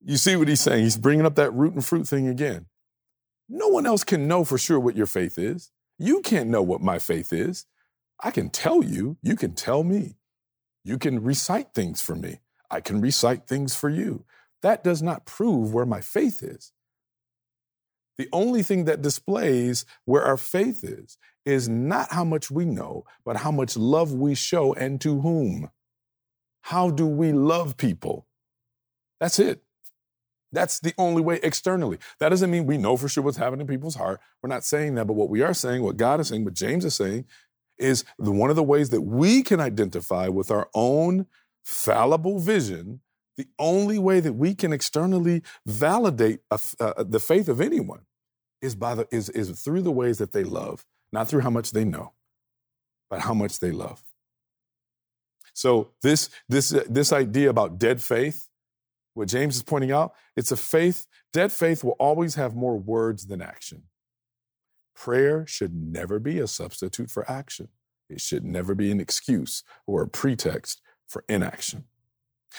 [0.04, 0.82] You see what he's saying?
[0.82, 2.66] He's bringing up that root and fruit thing again.
[3.48, 5.70] No one else can know for sure what your faith is.
[5.98, 7.66] You can't know what my faith is.
[8.22, 10.16] I can tell you, you can tell me.
[10.84, 12.40] You can recite things for me.
[12.70, 14.24] I can recite things for you.
[14.62, 16.72] That does not prove where my faith is.
[18.18, 23.04] The only thing that displays where our faith is is not how much we know,
[23.24, 25.70] but how much love we show and to whom.
[26.62, 28.26] How do we love people?
[29.20, 29.62] That's it.
[30.52, 31.98] That's the only way externally.
[32.20, 34.20] That doesn't mean we know for sure what's happening in people's heart.
[34.42, 36.84] We're not saying that, but what we are saying, what God is saying, what James
[36.84, 37.26] is saying,
[37.78, 41.26] is the, one of the ways that we can identify with our own
[41.64, 43.00] fallible vision.
[43.38, 48.02] The only way that we can externally validate a, uh, the faith of anyone
[48.62, 51.72] is by the is is through the ways that they love, not through how much
[51.72, 52.12] they know,
[53.10, 54.02] but how much they love.
[55.54, 58.48] So this this uh, this idea about dead faith
[59.14, 63.26] what James is pointing out, it's a faith, dead faith will always have more words
[63.26, 63.84] than action.
[64.94, 67.68] Prayer should never be a substitute for action.
[68.08, 71.84] It should never be an excuse or a pretext for inaction.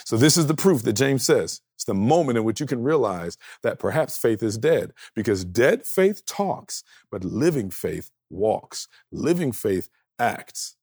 [0.05, 1.61] So, this is the proof that James says.
[1.75, 5.85] It's the moment in which you can realize that perhaps faith is dead because dead
[5.85, 8.87] faith talks, but living faith walks.
[9.11, 10.75] Living faith acts.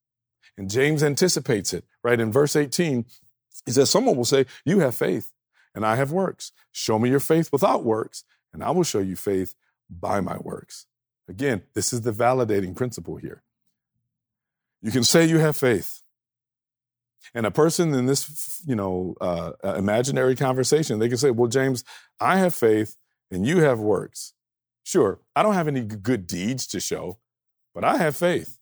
[0.56, 2.20] And James anticipates it, right?
[2.20, 3.04] In verse 18,
[3.66, 5.32] he says, Someone will say, You have faith,
[5.74, 6.52] and I have works.
[6.72, 9.54] Show me your faith without works, and I will show you faith
[9.88, 10.86] by my works.
[11.28, 13.42] Again, this is the validating principle here.
[14.82, 16.02] You can say you have faith.
[17.34, 21.84] And a person in this, you know, uh, imaginary conversation, they can say, "Well, James,
[22.18, 22.96] I have faith,
[23.30, 24.32] and you have works.
[24.82, 27.18] Sure, I don't have any good deeds to show,
[27.74, 28.58] but I have faith.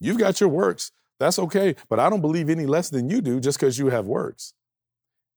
[0.00, 0.90] You've got your works.
[1.18, 4.06] That's okay, but I don't believe any less than you do just because you have
[4.06, 4.54] works."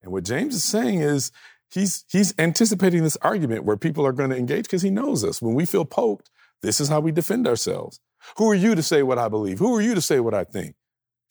[0.04, 1.32] And what James is saying is
[1.72, 5.42] he's he's anticipating this argument where people are going to engage because he knows us.
[5.42, 6.30] When we feel poked,
[6.62, 8.00] this is how we defend ourselves.
[8.38, 9.60] Who are you to say what I believe?
[9.60, 10.76] Who are you to say what I think?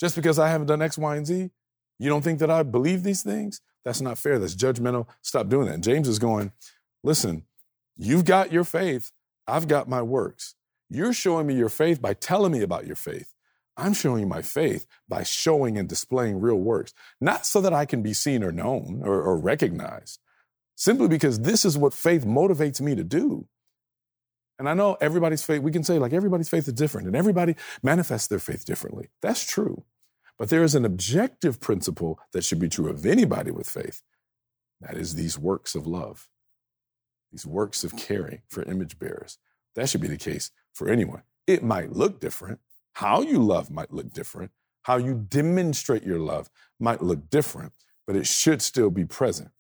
[0.01, 1.51] Just because I haven't done X, Y, and Z,
[1.99, 3.61] you don't think that I believe these things?
[3.85, 4.39] That's not fair.
[4.39, 5.07] That's judgmental.
[5.23, 5.75] Stop doing that.
[5.75, 6.53] And James is going,
[7.03, 7.45] listen,
[7.97, 9.13] you've got your faith.
[9.47, 10.55] I've got my works.
[10.89, 13.32] You're showing me your faith by telling me about your faith.
[13.77, 18.03] I'm showing my faith by showing and displaying real works, not so that I can
[18.03, 20.21] be seen or known or, or recognized,
[20.77, 23.47] simply because this is what faith motivates me to do.
[24.59, 27.57] And I know everybody's faith, we can say like everybody's faith is different and everybody
[27.83, 29.09] manifests their faith differently.
[29.21, 29.85] That's true.
[30.39, 34.03] But there is an objective principle that should be true of anybody with faith.
[34.81, 36.29] That is these works of love,
[37.31, 39.39] these works of caring for image bearers.
[39.75, 41.23] That should be the case for anyone.
[41.47, 42.61] It might look different.
[42.93, 44.51] How you love might look different.
[44.83, 46.51] How you demonstrate your love
[46.81, 47.73] might look different,
[48.07, 49.51] but it should still be present.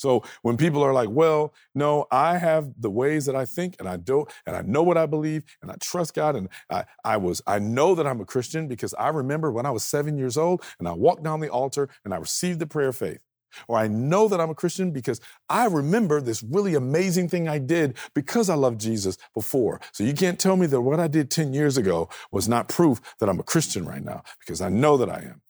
[0.00, 3.86] So when people are like, well, no, I have the ways that I think and
[3.86, 6.36] I don't, and I know what I believe and I trust God.
[6.36, 9.70] And I, I was, I know that I'm a Christian because I remember when I
[9.70, 12.88] was seven years old and I walked down the altar and I received the prayer
[12.88, 13.20] of faith.
[13.68, 17.58] Or I know that I'm a Christian because I remember this really amazing thing I
[17.58, 19.80] did because I loved Jesus before.
[19.92, 23.00] So you can't tell me that what I did 10 years ago was not proof
[23.18, 25.42] that I'm a Christian right now because I know that I am.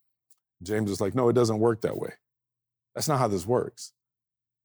[0.62, 2.12] James is like, no, it doesn't work that way.
[2.94, 3.92] That's not how this works.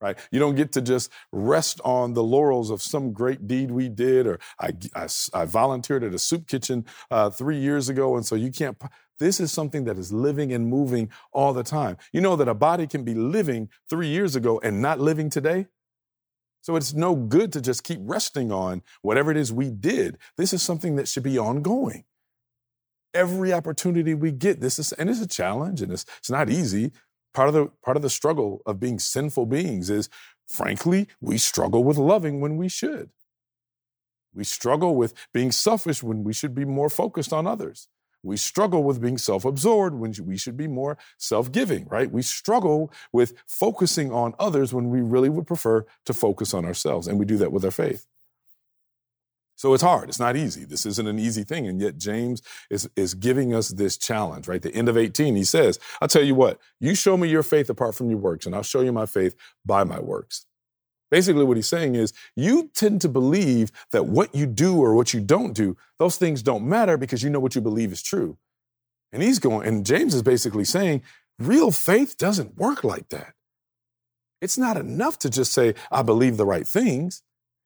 [0.02, 0.17] Right?
[0.30, 4.28] You don't get to just rest on the laurels of some great deed we did,
[4.28, 8.36] or I, I, I volunteered at a soup kitchen uh, three years ago, and so
[8.36, 8.78] you can't.
[9.19, 11.97] This is something that is living and moving all the time.
[12.12, 15.67] You know that a body can be living three years ago and not living today?
[16.62, 20.17] So it's no good to just keep resting on whatever it is we did.
[20.36, 22.06] This is something that should be ongoing.
[23.13, 26.91] Every opportunity we get, this is, and it's a challenge and it's, it's not easy.
[27.34, 30.10] Part of the part of the struggle of being sinful beings is,
[30.47, 33.12] frankly, we struggle with loving when we should.
[34.34, 37.88] We struggle with being selfish when we should be more focused on others.
[38.25, 42.11] We struggle with being self absorbed when we should be more self giving, right?
[42.11, 47.07] We struggle with focusing on others when we really would prefer to focus on ourselves.
[47.07, 48.07] And we do that with our faith.
[49.57, 50.09] So it's hard.
[50.09, 50.65] It's not easy.
[50.65, 51.67] This isn't an easy thing.
[51.67, 54.61] And yet James is, is giving us this challenge, right?
[54.61, 57.69] The end of 18, he says, I'll tell you what, you show me your faith
[57.69, 59.35] apart from your works, and I'll show you my faith
[59.65, 60.45] by my works.
[61.12, 65.13] Basically, what he's saying is you tend to believe that what you do or what
[65.13, 68.38] you don't do, those things don't matter because you know what you believe is true.
[69.12, 71.04] And he's going, and James is basically saying,
[71.39, 73.34] real faith doesn't work like that.
[74.41, 77.24] It's not enough to just say, I believe the right things.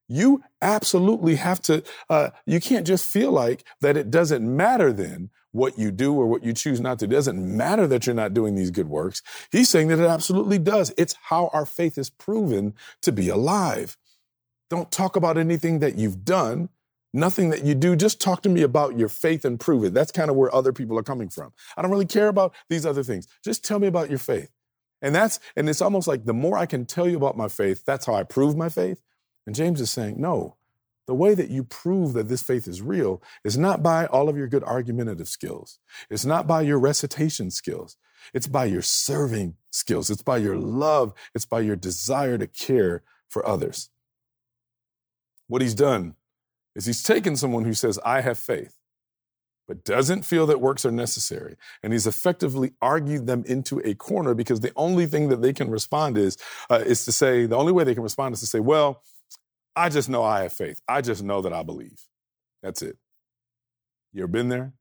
[0.09, 5.29] You absolutely have to, uh, you can't just feel like that it doesn't matter then
[5.51, 7.05] what you do or what you choose not to.
[7.05, 9.21] It doesn't matter that you're not doing these good works.
[9.51, 10.91] He's saying that it absolutely does.
[10.97, 13.97] It's how our faith is proven to be alive.
[14.69, 16.69] Don't talk about anything that you've done,
[17.13, 17.95] nothing that you do.
[17.95, 19.93] Just talk to me about your faith and prove it.
[19.93, 21.53] That's kind of where other people are coming from.
[21.77, 23.27] I don't really care about these other things.
[23.43, 24.51] Just tell me about your faith.
[25.01, 27.83] And that's, and it's almost like the more I can tell you about my faith,
[27.85, 29.01] that's how I prove my faith.
[29.49, 30.57] And James is saying, no,
[31.07, 34.37] the way that you prove that this faith is real is not by all of
[34.37, 35.79] your good argumentative skills.
[36.07, 37.97] It's not by your recitation skills.
[38.31, 40.11] It's by your serving skills.
[40.11, 41.15] It's by your love.
[41.33, 43.89] It's by your desire to care for others.
[45.47, 46.13] What he's done
[46.75, 48.75] is he's taken someone who says, I have faith,
[49.67, 51.55] but doesn't feel that works are necessary.
[51.81, 55.71] And he's effectively argued them into a corner because the only thing that they can
[55.71, 56.37] respond is,
[56.69, 59.01] uh, is to say, the only way they can respond is to say, well,
[59.79, 60.81] I just know I have faith.
[60.89, 62.03] I just know that I believe.
[62.61, 62.97] That's it.
[64.11, 64.73] You ever been there?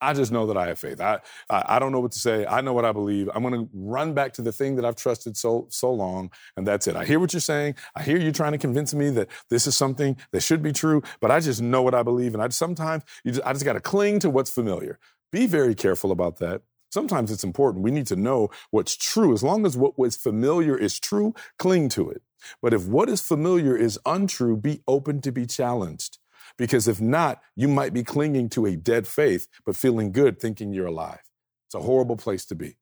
[0.00, 0.98] I just know that I have faith.
[0.98, 1.18] I,
[1.50, 2.46] I, I don't know what to say.
[2.46, 3.28] I know what I believe.
[3.34, 6.66] I'm going to run back to the thing that I've trusted so so long, and
[6.66, 6.96] that's it.
[6.96, 7.74] I hear what you're saying.
[7.94, 11.02] I hear you trying to convince me that this is something that should be true,
[11.20, 13.74] but I just know what I believe, and I sometimes you just, I just got
[13.74, 14.98] to cling to what's familiar.
[15.32, 16.62] Be very careful about that.
[16.90, 17.84] Sometimes it's important.
[17.84, 19.32] We need to know what's true.
[19.32, 22.22] As long as what was familiar is true, cling to it.
[22.62, 26.18] But if what is familiar is untrue, be open to be challenged.
[26.56, 30.72] Because if not, you might be clinging to a dead faith, but feeling good thinking
[30.72, 31.20] you're alive.
[31.66, 32.78] It's a horrible place to be,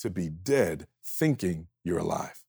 [0.00, 2.44] to be dead thinking you're alive.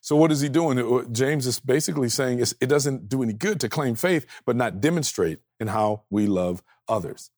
[0.00, 0.78] So, what is he doing?
[0.78, 4.80] Uh, James is basically saying it doesn't do any good to claim faith, but not
[4.80, 7.30] demonstrate in how we love others.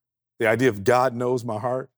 [0.42, 1.88] The idea of God knows my heart,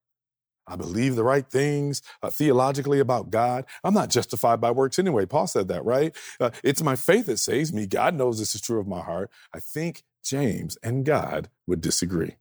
[0.67, 3.65] I believe the right things uh, theologically about God.
[3.83, 5.25] I'm not justified by works anyway.
[5.25, 6.15] Paul said that, right?
[6.39, 7.87] Uh, it's my faith that saves me.
[7.87, 9.31] God knows this is true of my heart.
[9.51, 12.27] I think James and God would disagree.
[12.27, 12.35] He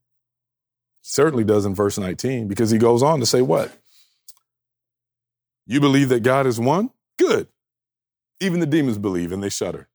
[1.00, 3.72] certainly does in verse 19 because he goes on to say, What?
[5.66, 6.90] You believe that God is one?
[7.18, 7.48] Good.
[8.40, 9.88] Even the demons believe and they shudder.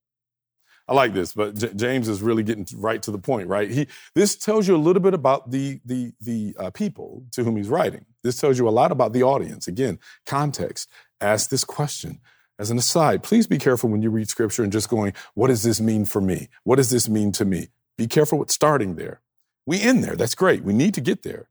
[0.89, 3.69] I like this, but J- James is really getting right to the point, right?
[3.69, 7.58] He this tells you a little bit about the the the uh, people to whom
[7.58, 8.06] he's writing.
[8.23, 9.67] This tells you a lot about the audience.
[9.67, 10.89] Again, context.
[11.21, 12.19] Ask this question.
[12.58, 15.63] As an aside, please be careful when you read scripture and just going, what does
[15.63, 16.49] this mean for me?
[16.63, 17.69] What does this mean to me?
[17.97, 19.21] Be careful with starting there.
[19.65, 20.15] We end there.
[20.15, 20.63] That's great.
[20.63, 21.47] We need to get there.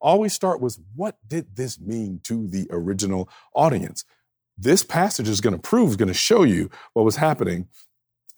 [0.00, 4.04] Always start with what did this mean to the original audience?
[4.58, 7.68] This passage is going to prove, is going to show you what was happening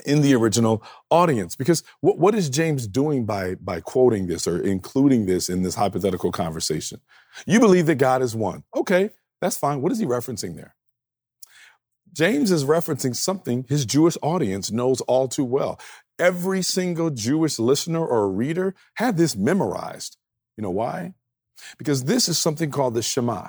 [0.05, 1.57] in the original audience.
[1.57, 5.74] Because what, what is James doing by, by quoting this or including this in this
[5.74, 7.00] hypothetical conversation?
[7.46, 8.64] You believe that God is one.
[8.74, 9.83] Okay, that's fine.
[9.83, 10.74] What is he referencing there?
[12.12, 15.81] James is referencing something his Jewish audience knows all too well.
[16.18, 20.18] Every single Jewish listener or reader had this memorized.
[20.57, 21.14] You know why?
[21.78, 23.48] Because this is something called the Shema.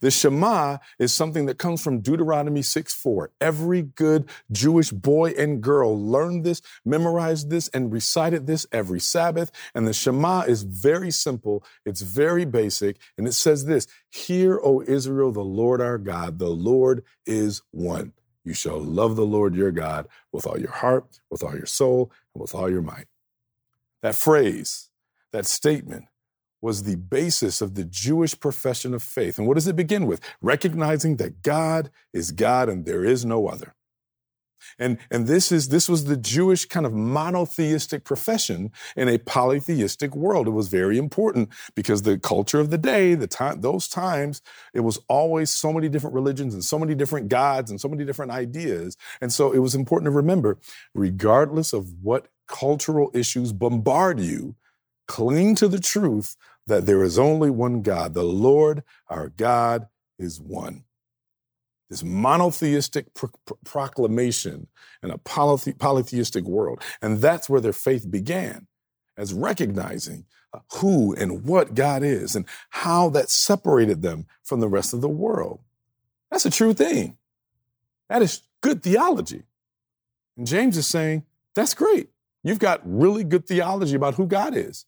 [0.00, 3.30] The Shema is something that comes from Deuteronomy 6 4.
[3.40, 9.50] Every good Jewish boy and girl learned this, memorized this, and recited this every Sabbath.
[9.74, 14.82] And the Shema is very simple, it's very basic, and it says this Hear, O
[14.82, 18.12] Israel, the Lord our God, the Lord is one.
[18.44, 22.10] You shall love the Lord your God with all your heart, with all your soul,
[22.34, 23.06] and with all your might.
[24.02, 24.90] That phrase,
[25.32, 26.06] that statement,
[26.60, 29.38] was the basis of the Jewish profession of faith.
[29.38, 30.20] And what does it begin with?
[30.40, 33.74] Recognizing that God is God and there is no other.
[34.78, 40.14] And, and this is this was the Jewish kind of monotheistic profession in a polytheistic
[40.14, 40.46] world.
[40.46, 44.42] It was very important because the culture of the day, the time, those times,
[44.74, 48.04] it was always so many different religions and so many different gods and so many
[48.04, 48.96] different ideas.
[49.20, 50.58] And so it was important to remember,
[50.94, 54.56] regardless of what cultural issues bombard you,
[55.06, 58.14] cling to the truth that there is only one God.
[58.14, 60.84] The Lord our God is one.
[61.88, 64.68] This monotheistic pro- pro- proclamation
[65.02, 66.82] in a polythe- polytheistic world.
[67.02, 68.68] And that's where their faith began,
[69.16, 74.68] as recognizing uh, who and what God is and how that separated them from the
[74.68, 75.60] rest of the world.
[76.30, 77.18] That's a true thing.
[78.08, 79.42] That is good theology.
[80.36, 82.08] And James is saying, that's great.
[82.44, 84.86] You've got really good theology about who God is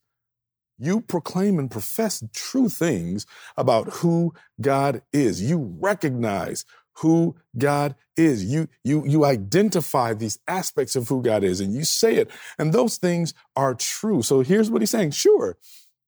[0.82, 5.42] you proclaim and profess true things about who God is.
[5.42, 6.64] You recognize
[6.96, 8.44] who God is.
[8.44, 12.30] You, you, you identify these aspects of who God is and you say it.
[12.58, 14.22] And those things are true.
[14.22, 15.12] So here's what he's saying.
[15.12, 15.56] Sure.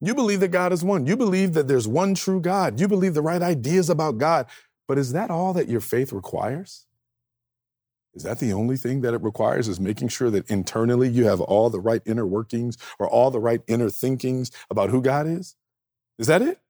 [0.00, 1.06] You believe that God is one.
[1.06, 2.80] You believe that there's one true God.
[2.80, 4.46] You believe the right ideas about God.
[4.86, 6.84] But is that all that your faith requires?
[8.14, 11.40] Is that the only thing that it requires is making sure that internally you have
[11.40, 15.56] all the right inner workings or all the right inner thinkings about who God is?
[16.18, 16.60] Is that it?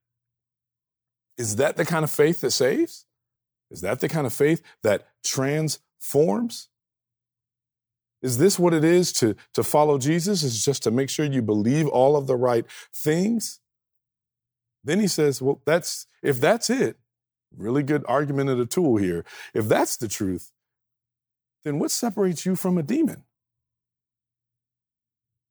[1.37, 3.05] Is that the kind of faith that saves?
[3.71, 6.69] Is that the kind of faith that transforms?
[8.23, 10.43] Is this what it is to, to follow Jesus?
[10.43, 13.61] Is just to make sure you believe all of the right things?
[14.83, 16.97] Then he says, well, that's if that's it,
[17.55, 19.27] really good argument and a tool here.
[19.53, 20.53] If that's the truth,
[21.65, 23.25] then what separates you from a demon?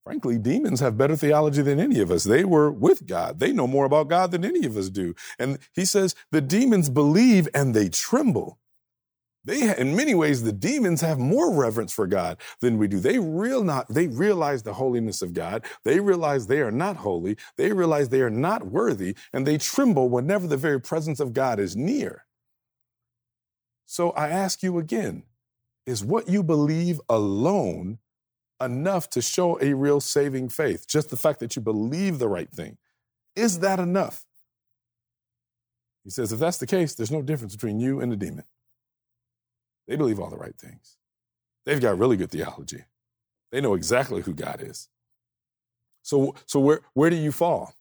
[0.03, 2.25] Frankly, demons have better theology than any of us.
[2.25, 3.39] They were with God.
[3.39, 5.15] They know more about God than any of us do.
[5.39, 8.59] And he says the demons believe and they tremble.
[9.45, 12.99] They, in many ways, the demons have more reverence for God than we do.
[12.99, 15.65] They real not, they realize the holiness of God.
[15.83, 17.37] They realize they are not holy.
[17.57, 21.59] They realize they are not worthy, and they tremble whenever the very presence of God
[21.59, 22.25] is near.
[23.85, 25.23] So I ask you again,
[25.85, 27.99] is what you believe alone
[28.61, 30.87] enough to show a real saving faith?
[30.87, 32.77] Just the fact that you believe the right thing.
[33.35, 34.25] Is that enough?
[36.03, 38.43] He says, if that's the case, there's no difference between you and the demon.
[39.87, 40.97] They believe all the right things.
[41.65, 42.83] They've got really good theology.
[43.51, 44.89] They know exactly who God is.
[46.01, 47.73] So, so where, where do you fall?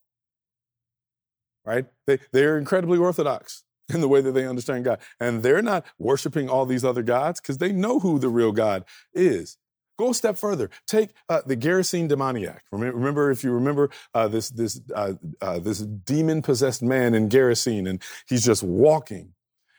[1.64, 1.86] Right?
[2.06, 5.00] They, they're incredibly orthodox in the way that they understand God.
[5.20, 8.84] And they're not worshiping all these other gods because they know who the real God
[9.14, 9.58] is.
[9.98, 10.70] Go a step further.
[10.86, 12.64] Take uh, the Gerasene demoniac.
[12.72, 17.88] Remember, if you remember uh, this this uh, uh this demon possessed man in Gerasene,
[17.88, 19.34] and he's just walking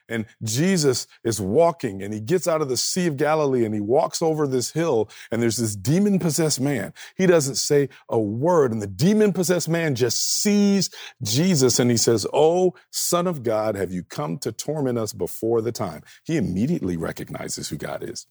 [0.10, 3.82] and Jesus is walking and he gets out of the Sea of Galilee and he
[3.82, 6.94] walks over this hill and there's this demon possessed man.
[7.16, 10.90] He doesn't say a word and the demon possessed man just sees
[11.22, 15.62] Jesus and he says, Oh, son of God, have you come to torment us before
[15.62, 16.04] the time?
[16.24, 18.28] He immediately recognizes who God is.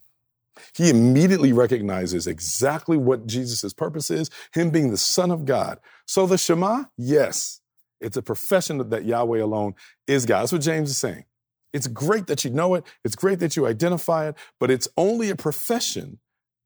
[0.74, 5.78] He immediately recognizes exactly what Jesus' purpose is, him being the son of God.
[6.06, 7.60] So the Shema, yes,
[8.00, 9.74] it's a profession that Yahweh alone
[10.06, 10.42] is God.
[10.42, 11.24] That's what James is saying.
[11.72, 15.30] It's great that you know it, it's great that you identify it, but it's only
[15.30, 16.18] a profession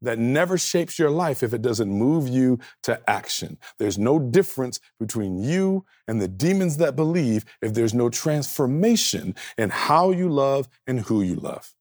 [0.03, 3.59] that never shapes your life if it doesn't move you to action.
[3.79, 9.71] There's no difference between you and the demons that believe if there's no transformation in
[9.71, 11.75] how you love and who you love.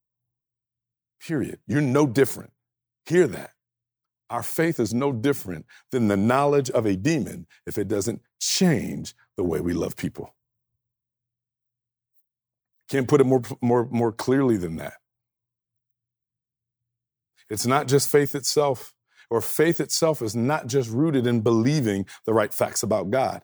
[1.20, 1.60] Period.
[1.68, 2.52] You're no different.
[3.06, 3.52] Hear that.
[4.30, 9.16] Our faith is no different than the knowledge of a demon if it doesn't change
[9.38, 10.35] the way we love people.
[12.90, 14.94] Can't put it more, more, more clearly than that.
[17.50, 18.94] It's not just faith itself,
[19.30, 23.44] or faith itself is not just rooted in believing the right facts about God.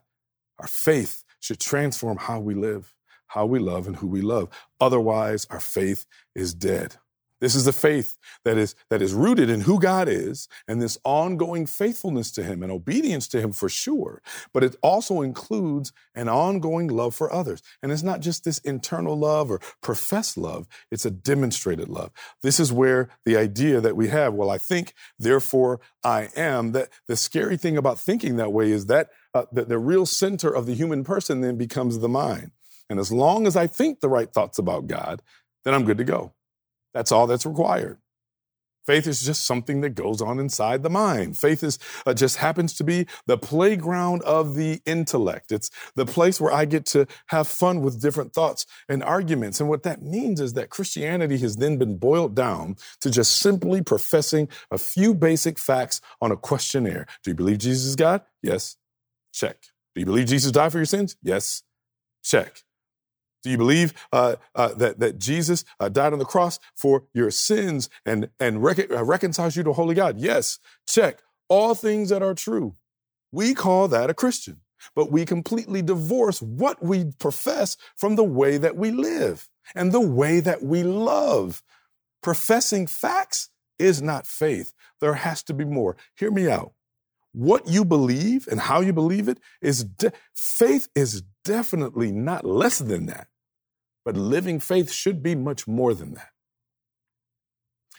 [0.60, 2.94] Our faith should transform how we live,
[3.28, 4.48] how we love, and who we love.
[4.80, 6.96] Otherwise, our faith is dead.
[7.42, 10.96] This is the faith that is, that is rooted in who God is and this
[11.02, 14.22] ongoing faithfulness to Him and obedience to Him for sure.
[14.54, 17.60] But it also includes an ongoing love for others.
[17.82, 22.12] And it's not just this internal love or professed love, it's a demonstrated love.
[22.42, 26.90] This is where the idea that we have, well, I think, therefore I am, that
[27.08, 30.66] the scary thing about thinking that way is that uh, the, the real center of
[30.66, 32.52] the human person then becomes the mind.
[32.88, 35.22] And as long as I think the right thoughts about God,
[35.64, 36.34] then I'm good to go.
[36.94, 37.98] That's all that's required.
[38.86, 41.38] Faith is just something that goes on inside the mind.
[41.38, 45.52] Faith is uh, just happens to be the playground of the intellect.
[45.52, 49.60] It's the place where I get to have fun with different thoughts and arguments.
[49.60, 53.82] And what that means is that Christianity has then been boiled down to just simply
[53.82, 57.06] professing a few basic facts on a questionnaire.
[57.22, 58.22] Do you believe Jesus is God?
[58.42, 58.76] Yes.
[59.32, 59.62] Check.
[59.94, 61.16] Do you believe Jesus died for your sins?
[61.22, 61.62] Yes.
[62.24, 62.62] Check.
[63.42, 67.30] Do you believe uh, uh, that, that Jesus uh, died on the cross for your
[67.30, 70.18] sins and, and rec- uh, reconciles you to holy God?
[70.18, 70.58] Yes.
[70.86, 71.20] Check.
[71.48, 72.76] All things that are true.
[73.32, 74.60] We call that a Christian,
[74.94, 80.00] but we completely divorce what we profess from the way that we live and the
[80.00, 81.62] way that we love.
[82.22, 84.72] Professing facts is not faith.
[85.00, 85.96] There has to be more.
[86.14, 86.72] Hear me out.
[87.32, 92.78] What you believe and how you believe it is de- faith is definitely not less
[92.78, 93.28] than that.
[94.04, 96.28] But living faith should be much more than that.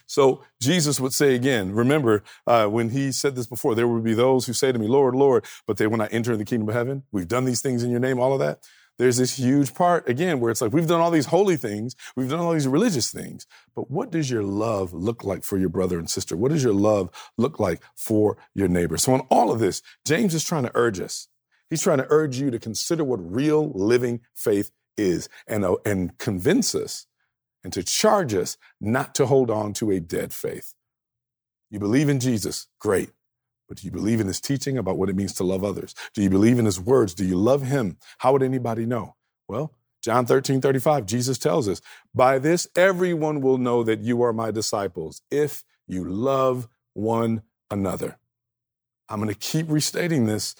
[0.06, 4.14] So Jesus would say again, remember uh, when he said this before, there would be
[4.14, 6.76] those who say to me, Lord, Lord, but they will not enter the kingdom of
[6.76, 7.04] heaven.
[7.12, 8.60] We've done these things in your name, all of that.
[8.99, 12.30] There's this huge part again where it's like we've done all these holy things, we've
[12.30, 15.97] done all these religious things, but what does your love look like for your brother
[15.97, 16.38] and sister?
[16.38, 18.97] What does your love look like for your neighbor?
[18.97, 21.28] So, in all of this, James is trying to urge us.
[21.72, 26.18] He's trying to urge you to consider what real living faith is and, uh, and
[26.18, 27.08] convince us
[27.64, 30.74] and to charge us not to hold on to a dead faith.
[31.70, 33.12] You believe in Jesus, great.
[33.68, 35.96] But do you believe in his teaching about what it means to love others?
[36.14, 37.14] Do you believe in his words?
[37.16, 37.98] Do you love him?
[38.20, 39.16] How would anybody know?
[39.48, 39.74] Well,
[40.04, 41.82] John 13, 35, Jesus tells us,
[42.14, 48.20] By this everyone will know that you are my disciples if you love one another.
[49.10, 50.56] I'm going to keep restating this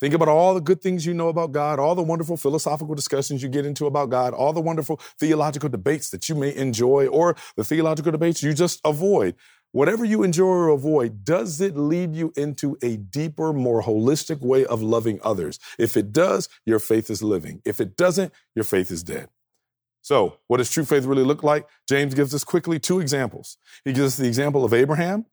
[0.00, 3.42] Think about all the good things you know about God, all the wonderful philosophical discussions
[3.42, 7.36] you get into about God, all the wonderful theological debates that you may enjoy, or
[7.56, 9.34] the theological debates you just avoid.
[9.72, 14.64] whatever you enjoy or avoid, does it lead you into a deeper, more holistic way
[14.66, 15.58] of loving others?
[15.78, 17.62] If it does, your faith is living.
[17.64, 19.28] If it doesn't, your faith is dead.
[20.02, 21.68] So, what does true faith really look like?
[21.88, 23.58] James gives us quickly two examples.
[23.84, 25.26] He gives us the example of Abraham,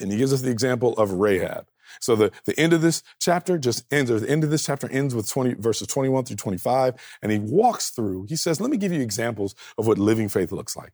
[0.00, 1.66] and he gives us the example of Rahab.
[2.00, 4.90] So the, the end of this chapter just ends, or the end of this chapter
[4.90, 6.94] ends with 20 verses 21 through 25.
[7.22, 10.52] And he walks through, he says, let me give you examples of what living faith
[10.52, 10.92] looks like.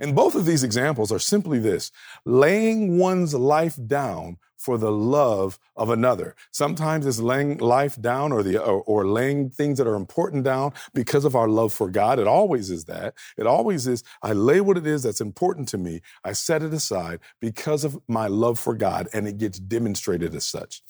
[0.00, 1.90] And both of these examples are simply this
[2.24, 6.34] laying one's life down for the love of another.
[6.50, 10.72] Sometimes it's laying life down or, the, or, or, laying things that are important down
[10.92, 12.18] because of our love for God.
[12.18, 13.14] It always is that.
[13.36, 16.74] It always is, I lay what it is that's important to me, I set it
[16.74, 20.82] aside because of my love for God, and it gets demonstrated as such.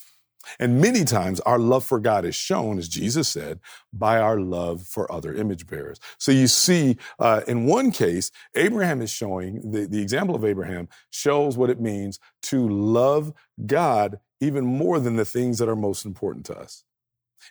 [0.59, 3.61] And many times our love for God is shown, as Jesus said,
[3.93, 5.99] by our love for other image bearers.
[6.18, 10.89] So you see, uh, in one case, Abraham is showing, the, the example of Abraham
[11.11, 13.32] shows what it means to love
[13.66, 16.84] God even more than the things that are most important to us.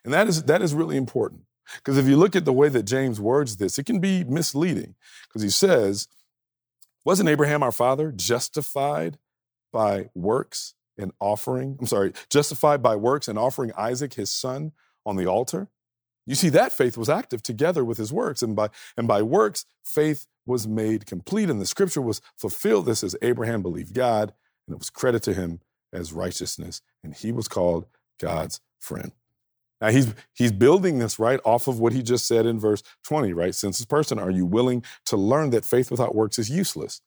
[0.03, 1.41] And that is, that is really important.
[1.75, 4.95] Because if you look at the way that James words this, it can be misleading.
[5.27, 6.07] Because he says,
[7.03, 9.17] Wasn't Abraham our father justified
[9.73, 14.71] by works and offering, I'm sorry, justified by works and offering Isaac his son
[15.05, 15.69] on the altar.
[16.25, 19.65] You see, that faith was active together with his works, and by and by works,
[19.83, 22.85] faith was made complete, and the scripture was fulfilled.
[22.85, 24.33] This is Abraham believed God,
[24.67, 25.61] and it was credited to him
[25.93, 27.85] as righteousness, and he was called
[28.19, 29.13] God's friend.
[29.79, 33.31] Now he's he's building this right off of what he just said in verse 20,
[33.33, 33.55] right?
[33.55, 37.01] Since this person, are you willing to learn that faith without works is useless?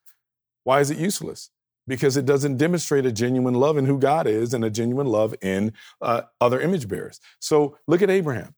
[0.64, 1.51] Why is it useless?
[1.91, 5.34] Because it doesn't demonstrate a genuine love in who God is and a genuine love
[5.43, 7.18] in uh, other image bearers.
[7.41, 8.55] So look at Abraham.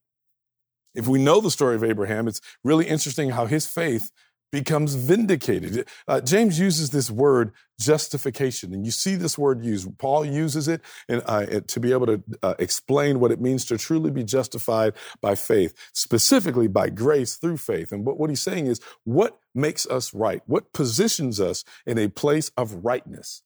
[0.94, 4.10] If we know the story of Abraham, it's really interesting how his faith
[4.52, 5.88] becomes vindicated.
[6.06, 9.98] Uh, James uses this word justification, and you see this word used.
[9.98, 14.10] Paul uses it uh, to be able to uh, explain what it means to truly
[14.10, 17.90] be justified by faith, specifically by grace through faith.
[17.90, 20.42] And what, what he's saying is, what makes us right?
[20.46, 23.42] What positions us in a place of rightness?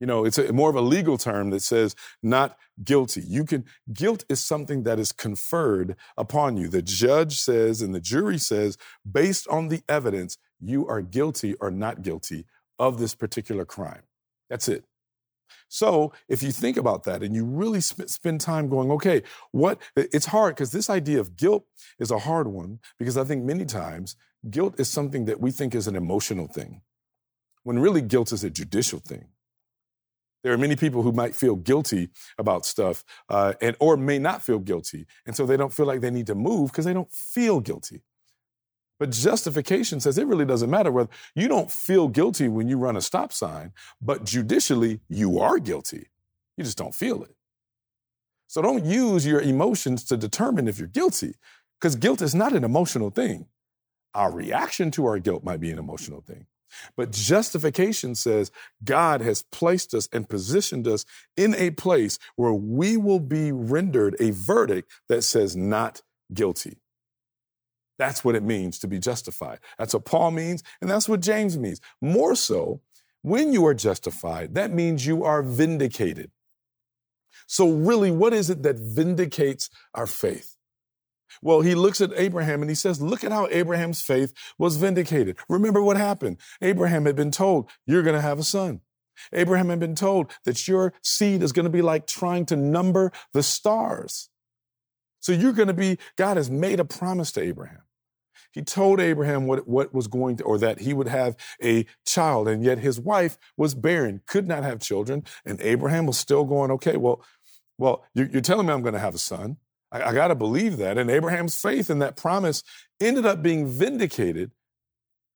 [0.00, 3.22] You know, it's a, more of a legal term that says not guilty.
[3.22, 6.68] You can, guilt is something that is conferred upon you.
[6.68, 8.78] The judge says and the jury says,
[9.10, 12.46] based on the evidence, you are guilty or not guilty
[12.78, 14.02] of this particular crime.
[14.48, 14.84] That's it.
[15.68, 19.22] So if you think about that and you really sp- spend time going, okay,
[19.52, 21.64] what, it's hard because this idea of guilt
[21.98, 24.16] is a hard one because I think many times
[24.48, 26.82] guilt is something that we think is an emotional thing
[27.64, 29.26] when really guilt is a judicial thing.
[30.42, 34.42] There are many people who might feel guilty about stuff uh, and or may not
[34.42, 37.12] feel guilty, and so they don't feel like they need to move because they don't
[37.12, 38.02] feel guilty.
[38.98, 42.96] But justification says it really doesn't matter whether you don't feel guilty when you run
[42.96, 46.08] a stop sign, but judicially you are guilty.
[46.56, 47.34] You just don't feel it.
[48.48, 51.34] So don't use your emotions to determine if you're guilty,
[51.78, 53.46] because guilt is not an emotional thing.
[54.14, 56.46] Our reaction to our guilt might be an emotional thing.
[56.96, 58.50] But justification says
[58.84, 61.04] God has placed us and positioned us
[61.36, 66.02] in a place where we will be rendered a verdict that says not
[66.32, 66.78] guilty.
[67.98, 69.58] That's what it means to be justified.
[69.78, 71.80] That's what Paul means, and that's what James means.
[72.00, 72.80] More so,
[73.22, 76.30] when you are justified, that means you are vindicated.
[77.46, 80.57] So, really, what is it that vindicates our faith?
[81.42, 85.36] Well, he looks at Abraham and he says, Look at how Abraham's faith was vindicated.
[85.48, 86.38] Remember what happened.
[86.60, 88.80] Abraham had been told, You're going to have a son.
[89.32, 93.12] Abraham had been told that your seed is going to be like trying to number
[93.32, 94.28] the stars.
[95.20, 97.82] So you're going to be, God has made a promise to Abraham.
[98.52, 102.48] He told Abraham what, what was going to, or that he would have a child,
[102.48, 106.70] and yet his wife was barren, could not have children, and Abraham was still going,
[106.70, 107.22] okay, well,
[107.76, 109.58] well, you're, telling me I'm going to have a son.
[109.92, 110.98] I, I got to believe that.
[110.98, 112.62] And Abraham's faith in that promise
[113.00, 114.52] ended up being vindicated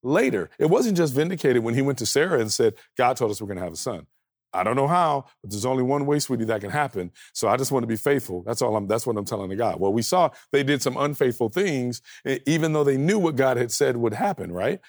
[0.02, 0.50] later.
[0.58, 3.46] It wasn't just vindicated when he went to Sarah and said, God told us we're
[3.46, 4.06] going to have a son.
[4.54, 7.10] I don't know how, but there's only one way, sweetie, that can happen.
[7.32, 8.42] So I just want to be faithful.
[8.42, 9.80] That's all I'm, that's what I'm telling the God.
[9.80, 12.02] Well, we saw they did some unfaithful things,
[12.46, 14.80] even though they knew what God had said would happen, right?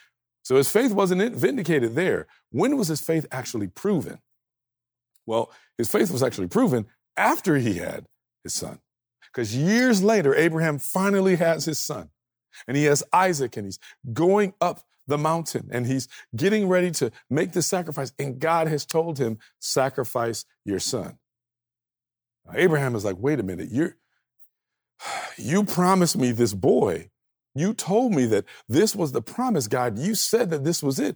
[0.44, 2.28] So his faith wasn't vindicated there.
[2.52, 4.20] When was his faith actually proven?
[5.26, 8.06] Well, his faith was actually proven after he had
[8.44, 8.80] his son.
[9.34, 12.10] Because years later, Abraham finally has his son.
[12.68, 13.80] And he has Isaac, and he's
[14.14, 18.14] going up the mountain, and he's getting ready to make the sacrifice.
[18.20, 21.18] And God has told him, Sacrifice your son.
[22.46, 23.98] Now, Abraham is like, Wait a minute, you're,
[25.38, 27.10] you promised me this boy.
[27.56, 29.98] You told me that this was the promise, God.
[29.98, 31.16] You said that this was it.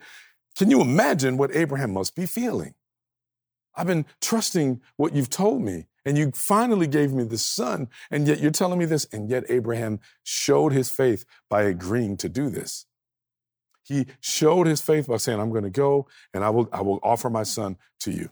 [0.55, 2.73] Can you imagine what Abraham must be feeling?
[3.75, 8.29] I've been trusting what you've told me, and you finally gave me the son, and
[8.29, 9.05] yet you're telling me this.
[9.11, 12.85] And yet Abraham showed his faith by agreeing to do this.
[13.83, 17.01] He showed his faith by saying, I'm going to go and I will, I will
[17.03, 18.29] offer my son to you.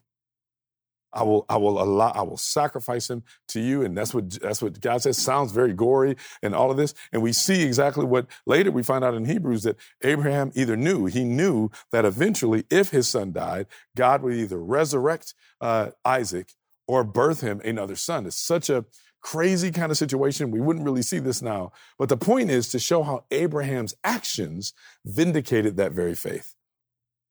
[1.12, 3.84] I will, I will allow, I will sacrifice him to you.
[3.84, 5.18] And that's what, that's what God says.
[5.18, 6.94] Sounds very gory and all of this.
[7.12, 11.08] And we see exactly what later we find out in Hebrews that Abraham either knew,
[11.08, 13.68] he knew that eventually if his son died,
[13.98, 16.54] God would either resurrect uh, Isaac
[16.88, 18.26] or birth him another son.
[18.26, 18.86] It's such a
[19.22, 20.52] crazy kind of situation.
[20.52, 21.72] We wouldn't really see this now.
[21.98, 24.74] But the point is to show how Abraham's actions
[25.04, 26.54] vindicated that very faith.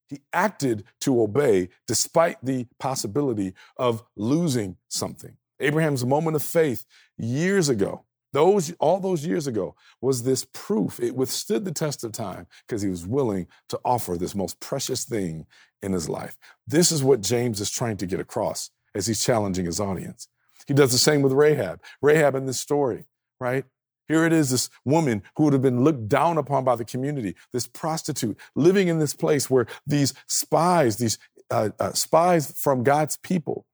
[0.09, 5.37] He acted to obey despite the possibility of losing something.
[5.61, 6.85] Abraham's moment of faith
[7.17, 10.99] years ago, those all those years ago, was this proof.
[10.99, 15.05] It withstood the test of time because he was willing to offer this most precious
[15.05, 15.47] thing
[15.81, 16.37] in his life.
[16.67, 20.29] This is what James is trying to get across as he's challenging his audience.
[20.67, 21.81] He does the same with Rahab.
[22.01, 23.05] Rahab in this story,
[23.41, 23.65] right?
[24.09, 27.35] Here it is, this woman who would have been looked down upon by the community,
[27.53, 31.19] this prostitute living in this place where these spies, these
[31.51, 33.67] uh, uh, spies from God's people,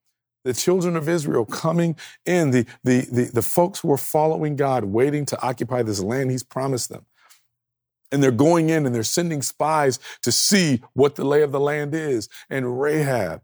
[0.45, 4.85] the children of Israel coming in, the, the, the, the folks who are following God,
[4.85, 7.07] waiting to occupy this land he's promised them.
[8.13, 11.61] And they're going in and they're sending spies to see what the lay of the
[11.61, 12.29] land is.
[12.49, 13.43] And Rahab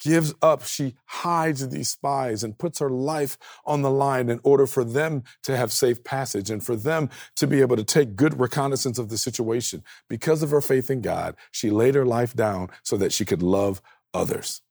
[0.00, 4.66] gives up, she hides these spies and puts her life on the line in order
[4.66, 8.40] for them to have safe passage and for them to be able to take good
[8.40, 9.84] reconnaissance of the situation.
[10.08, 13.42] Because of her faith in God, she laid her life down so that she could
[13.42, 13.80] love
[14.12, 14.62] others.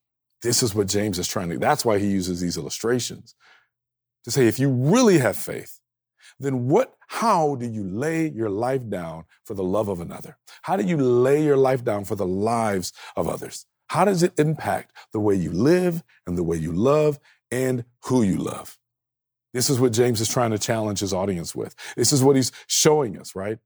[0.42, 3.36] This is what James is trying to, that's why he uses these illustrations
[4.24, 5.80] to say, if you really have faith,
[6.40, 10.38] then what, how do you lay your life down for the love of another?
[10.62, 13.66] How do you lay your life down for the lives of others?
[13.90, 17.20] How does it impact the way you live and the way you love
[17.52, 18.78] and who you love?
[19.54, 21.76] This is what James is trying to challenge his audience with.
[21.98, 23.58] This is what he's showing us, right?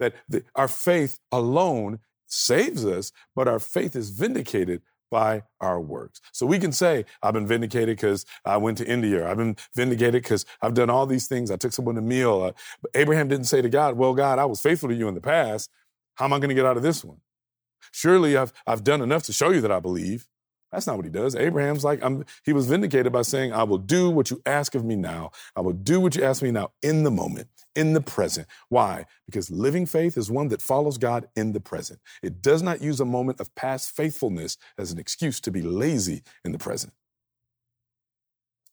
[0.00, 6.20] That the, our faith alone saves us, but our faith is vindicated by our works.
[6.32, 9.28] So we can say, I've been vindicated because I went to India.
[9.28, 11.50] I've been vindicated because I've done all these things.
[11.50, 12.42] I took someone a meal.
[12.42, 12.52] Uh,
[12.94, 15.70] Abraham didn't say to God, Well, God, I was faithful to you in the past.
[16.14, 17.18] How am I going to get out of this one?
[17.92, 20.28] Surely I've, I've done enough to show you that I believe.
[20.72, 21.34] That's not what he does.
[21.34, 24.84] Abraham's like, I'm, he was vindicated by saying, I will do what you ask of
[24.84, 25.30] me now.
[25.56, 28.46] I will do what you ask me now in the moment, in the present.
[28.68, 29.06] Why?
[29.26, 32.00] Because living faith is one that follows God in the present.
[32.22, 36.22] It does not use a moment of past faithfulness as an excuse to be lazy
[36.44, 36.92] in the present.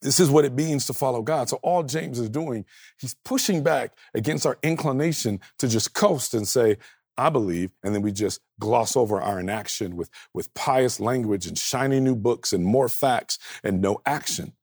[0.01, 1.49] This is what it means to follow God.
[1.49, 2.65] So, all James is doing,
[2.99, 6.77] he's pushing back against our inclination to just coast and say,
[7.17, 11.57] I believe, and then we just gloss over our inaction with, with pious language and
[11.57, 14.53] shiny new books and more facts and no action.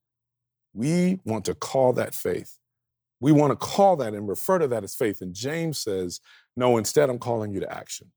[0.74, 2.58] We want to call that faith.
[3.20, 5.20] We want to call that and refer to that as faith.
[5.20, 6.20] And James says,
[6.56, 8.10] no, instead, I'm calling you to action.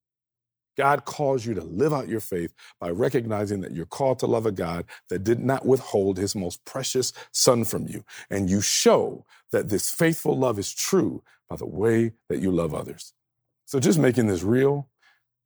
[0.78, 4.46] God calls you to live out your faith by recognizing that you're called to love
[4.46, 8.04] a God that did not withhold his most precious son from you.
[8.30, 12.74] And you show that this faithful love is true by the way that you love
[12.74, 13.14] others.
[13.66, 14.90] So just making this real,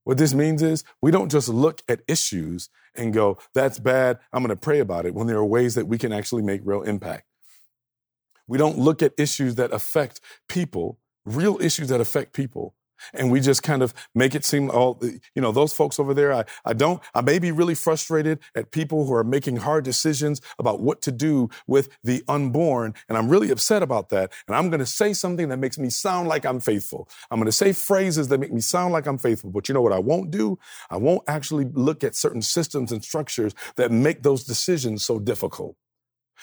[0.04, 4.44] what this means is we don't just look at issues and go, that's bad, I'm
[4.44, 6.82] going to pray about it, when there are ways that we can actually make real
[6.82, 7.26] impact.
[8.48, 12.76] We don't look at issues that affect people, real issues that affect people,
[13.14, 15.00] and we just kind of make it seem all
[15.36, 18.72] you know those folks over there I, I don't i may be really frustrated at
[18.72, 23.30] people who are making hard decisions about what to do with the unborn and i'm
[23.30, 24.32] really upset about that.
[24.48, 27.10] And i'm going to say something that makes me sound like i'm faithful.
[27.32, 29.82] I'm going to say phrases that make me sound like i'm faithful but you know
[29.82, 30.58] what i won't do?
[30.90, 35.76] I won't actually look at certain systems and structures that make those decisions so difficult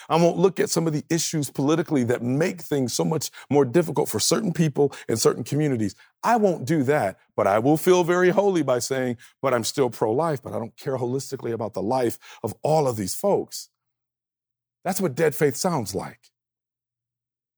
[0.09, 3.65] I won't look at some of the issues politically that make things so much more
[3.65, 5.95] difficult for certain people in certain communities.
[6.23, 9.91] I won't do that, but I will feel very holy by saying, but I'm still
[9.91, 13.69] pro life, but I don't care holistically about the life of all of these folks.
[14.85, 16.31] That's what dead faith sounds like.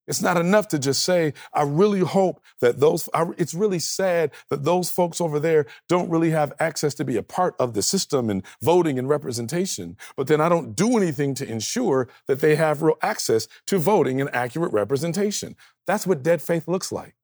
[0.08, 4.30] It's not enough to just say, I really hope that those, I, it's really sad
[4.48, 7.82] that those folks over there don't really have access to be a part of the
[7.82, 9.98] system and voting and representation.
[10.16, 14.18] But then I don't do anything to ensure that they have real access to voting
[14.18, 15.54] and accurate representation.
[15.86, 17.14] That's what dead faith looks like.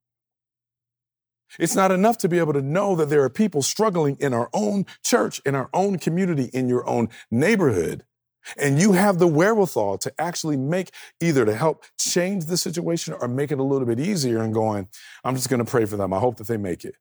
[1.59, 4.51] It's not enough to be able to know that there are people struggling in our
[4.53, 8.05] own church, in our own community, in your own neighborhood
[8.57, 10.90] and you have the wherewithal to actually make
[11.20, 14.88] either to help change the situation or make it a little bit easier and going,
[15.24, 16.12] I'm just going to pray for them.
[16.12, 16.97] I hope that they make it.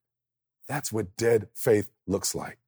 [0.67, 2.59] That's what dead faith looks like.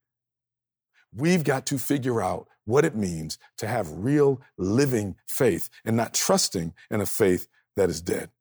[1.15, 6.13] We've got to figure out what it means to have real living faith and not
[6.13, 8.31] trusting in a faith that is dead.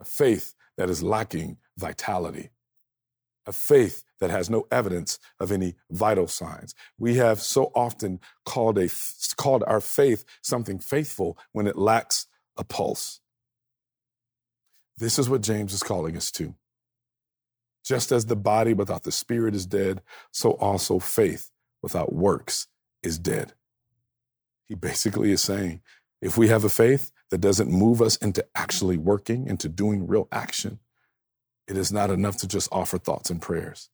[0.00, 2.50] A faith that is lacking vitality.
[3.46, 6.74] A faith that has no evidence of any vital signs.
[6.98, 8.88] We have so often called, a,
[9.36, 13.20] called our faith something faithful when it lacks a pulse.
[14.98, 16.54] This is what James is calling us to.
[17.84, 20.02] Just as the body without the spirit is dead,
[20.32, 21.50] so also faith
[21.82, 22.66] without works
[23.02, 23.52] is dead.
[24.66, 25.82] He basically is saying
[26.20, 30.26] if we have a faith that doesn't move us into actually working, into doing real
[30.32, 30.80] action,
[31.68, 33.90] it is not enough to just offer thoughts and prayers.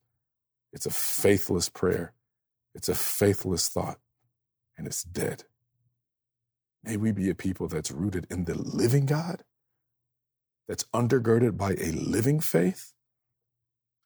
[0.72, 2.14] It's a faithless prayer,
[2.74, 3.98] it's a faithless thought,
[4.78, 5.44] and it's dead.
[6.84, 9.44] May we be a people that's rooted in the living God,
[10.68, 12.92] that's undergirded by a living faith,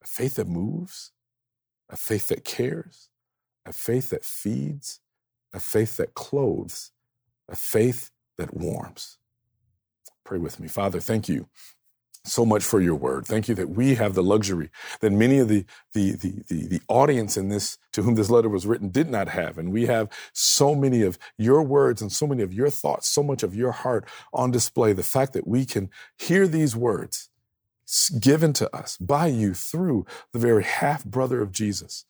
[0.03, 1.11] a faith that moves,
[1.89, 3.09] a faith that cares,
[3.65, 4.99] a faith that feeds,
[5.53, 6.91] a faith that clothes,
[7.49, 9.17] a faith that warms.
[10.25, 10.67] Pray with me.
[10.67, 11.47] Father, thank you
[12.27, 13.25] so much for your word.
[13.25, 14.69] Thank you that we have the luxury
[14.99, 18.49] that many of the, the, the, the, the, audience in this, to whom this letter
[18.49, 19.57] was written, did not have.
[19.57, 23.23] And we have so many of your words and so many of your thoughts, so
[23.23, 24.93] much of your heart on display.
[24.93, 27.29] The fact that we can hear these words
[28.19, 32.05] given to us by you through the very half brother of Jesus.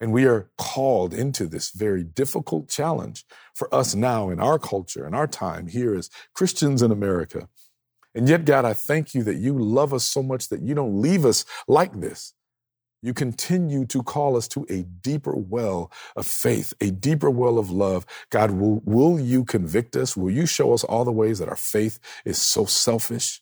[0.00, 3.24] And we are called into this very difficult challenge
[3.54, 7.48] for us now in our culture and our time here as Christians in America.
[8.14, 11.00] And yet, God, I thank you that you love us so much that you don't
[11.00, 12.34] leave us like this.
[13.02, 17.70] You continue to call us to a deeper well of faith, a deeper well of
[17.70, 18.06] love.
[18.30, 20.16] God, will, will you convict us?
[20.16, 23.40] Will you show us all the ways that our faith is so selfish?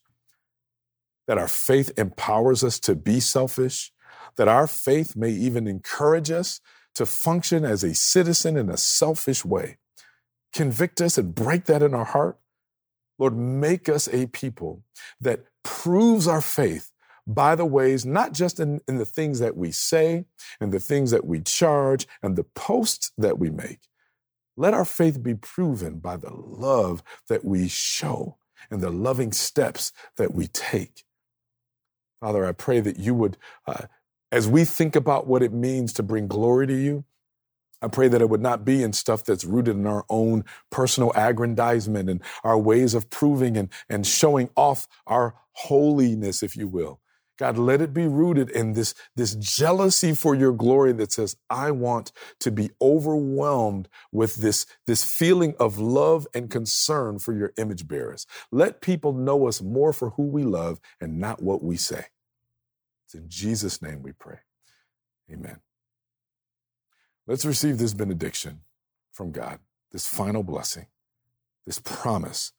[1.27, 3.93] That our faith empowers us to be selfish?
[4.37, 6.61] that our faith may even encourage us
[6.95, 9.79] to function as a citizen in a selfish way.
[10.53, 12.39] Convict us and break that in our heart.
[13.19, 14.83] Lord, make us a people
[15.21, 16.93] that proves our faith
[17.27, 20.27] by the ways, not just in, in the things that we say
[20.61, 23.81] and the things that we charge and the posts that we make.
[24.57, 28.39] Let our faith be proven by the love that we show
[28.71, 31.05] and the loving steps that we take.
[32.21, 33.37] Father, I pray that you would
[33.67, 33.87] uh,
[34.33, 37.05] as we think about what it means to bring glory to you,
[37.83, 41.13] I pray that it would not be in stuff that's rooted in our own personal
[41.15, 47.01] aggrandizement and our ways of proving and, and showing off our holiness, if you will.
[47.39, 51.71] God, let it be rooted in this, this jealousy for your glory that says, I
[51.71, 57.87] want to be overwhelmed with this, this feeling of love and concern for your image
[57.87, 58.27] bearers.
[58.51, 62.07] Let people know us more for who we love and not what we say.
[63.05, 64.39] It's in Jesus' name we pray.
[65.31, 65.59] Amen.
[67.27, 68.61] Let's receive this benediction
[69.13, 69.59] from God,
[69.93, 70.87] this final blessing,
[71.67, 72.53] this promise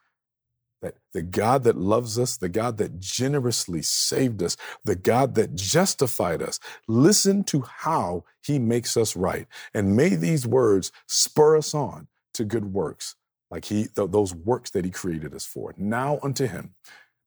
[0.81, 5.55] that the God that loves us, the God that generously saved us, the God that
[5.55, 9.47] justified us, listen to how he makes us right.
[9.73, 13.15] And may these words spur us on to good works,
[13.49, 15.73] like he, th- those works that he created us for.
[15.77, 16.75] Now unto him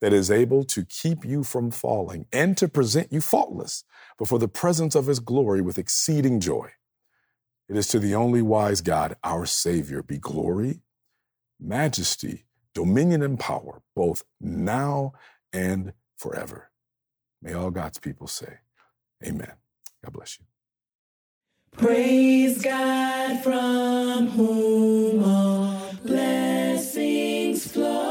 [0.01, 3.85] that is able to keep you from falling and to present you faultless
[4.19, 6.71] before the presence of his glory with exceeding joy.
[7.71, 10.81] It is to the only wise God, our Savior, be glory,
[11.61, 15.13] majesty, dominion, and power, both now
[15.53, 16.73] and forever.
[17.41, 18.59] May all God's people say,
[19.25, 19.53] Amen.
[20.03, 20.47] God bless you.
[21.79, 28.11] Praise God from whom all blessings flow.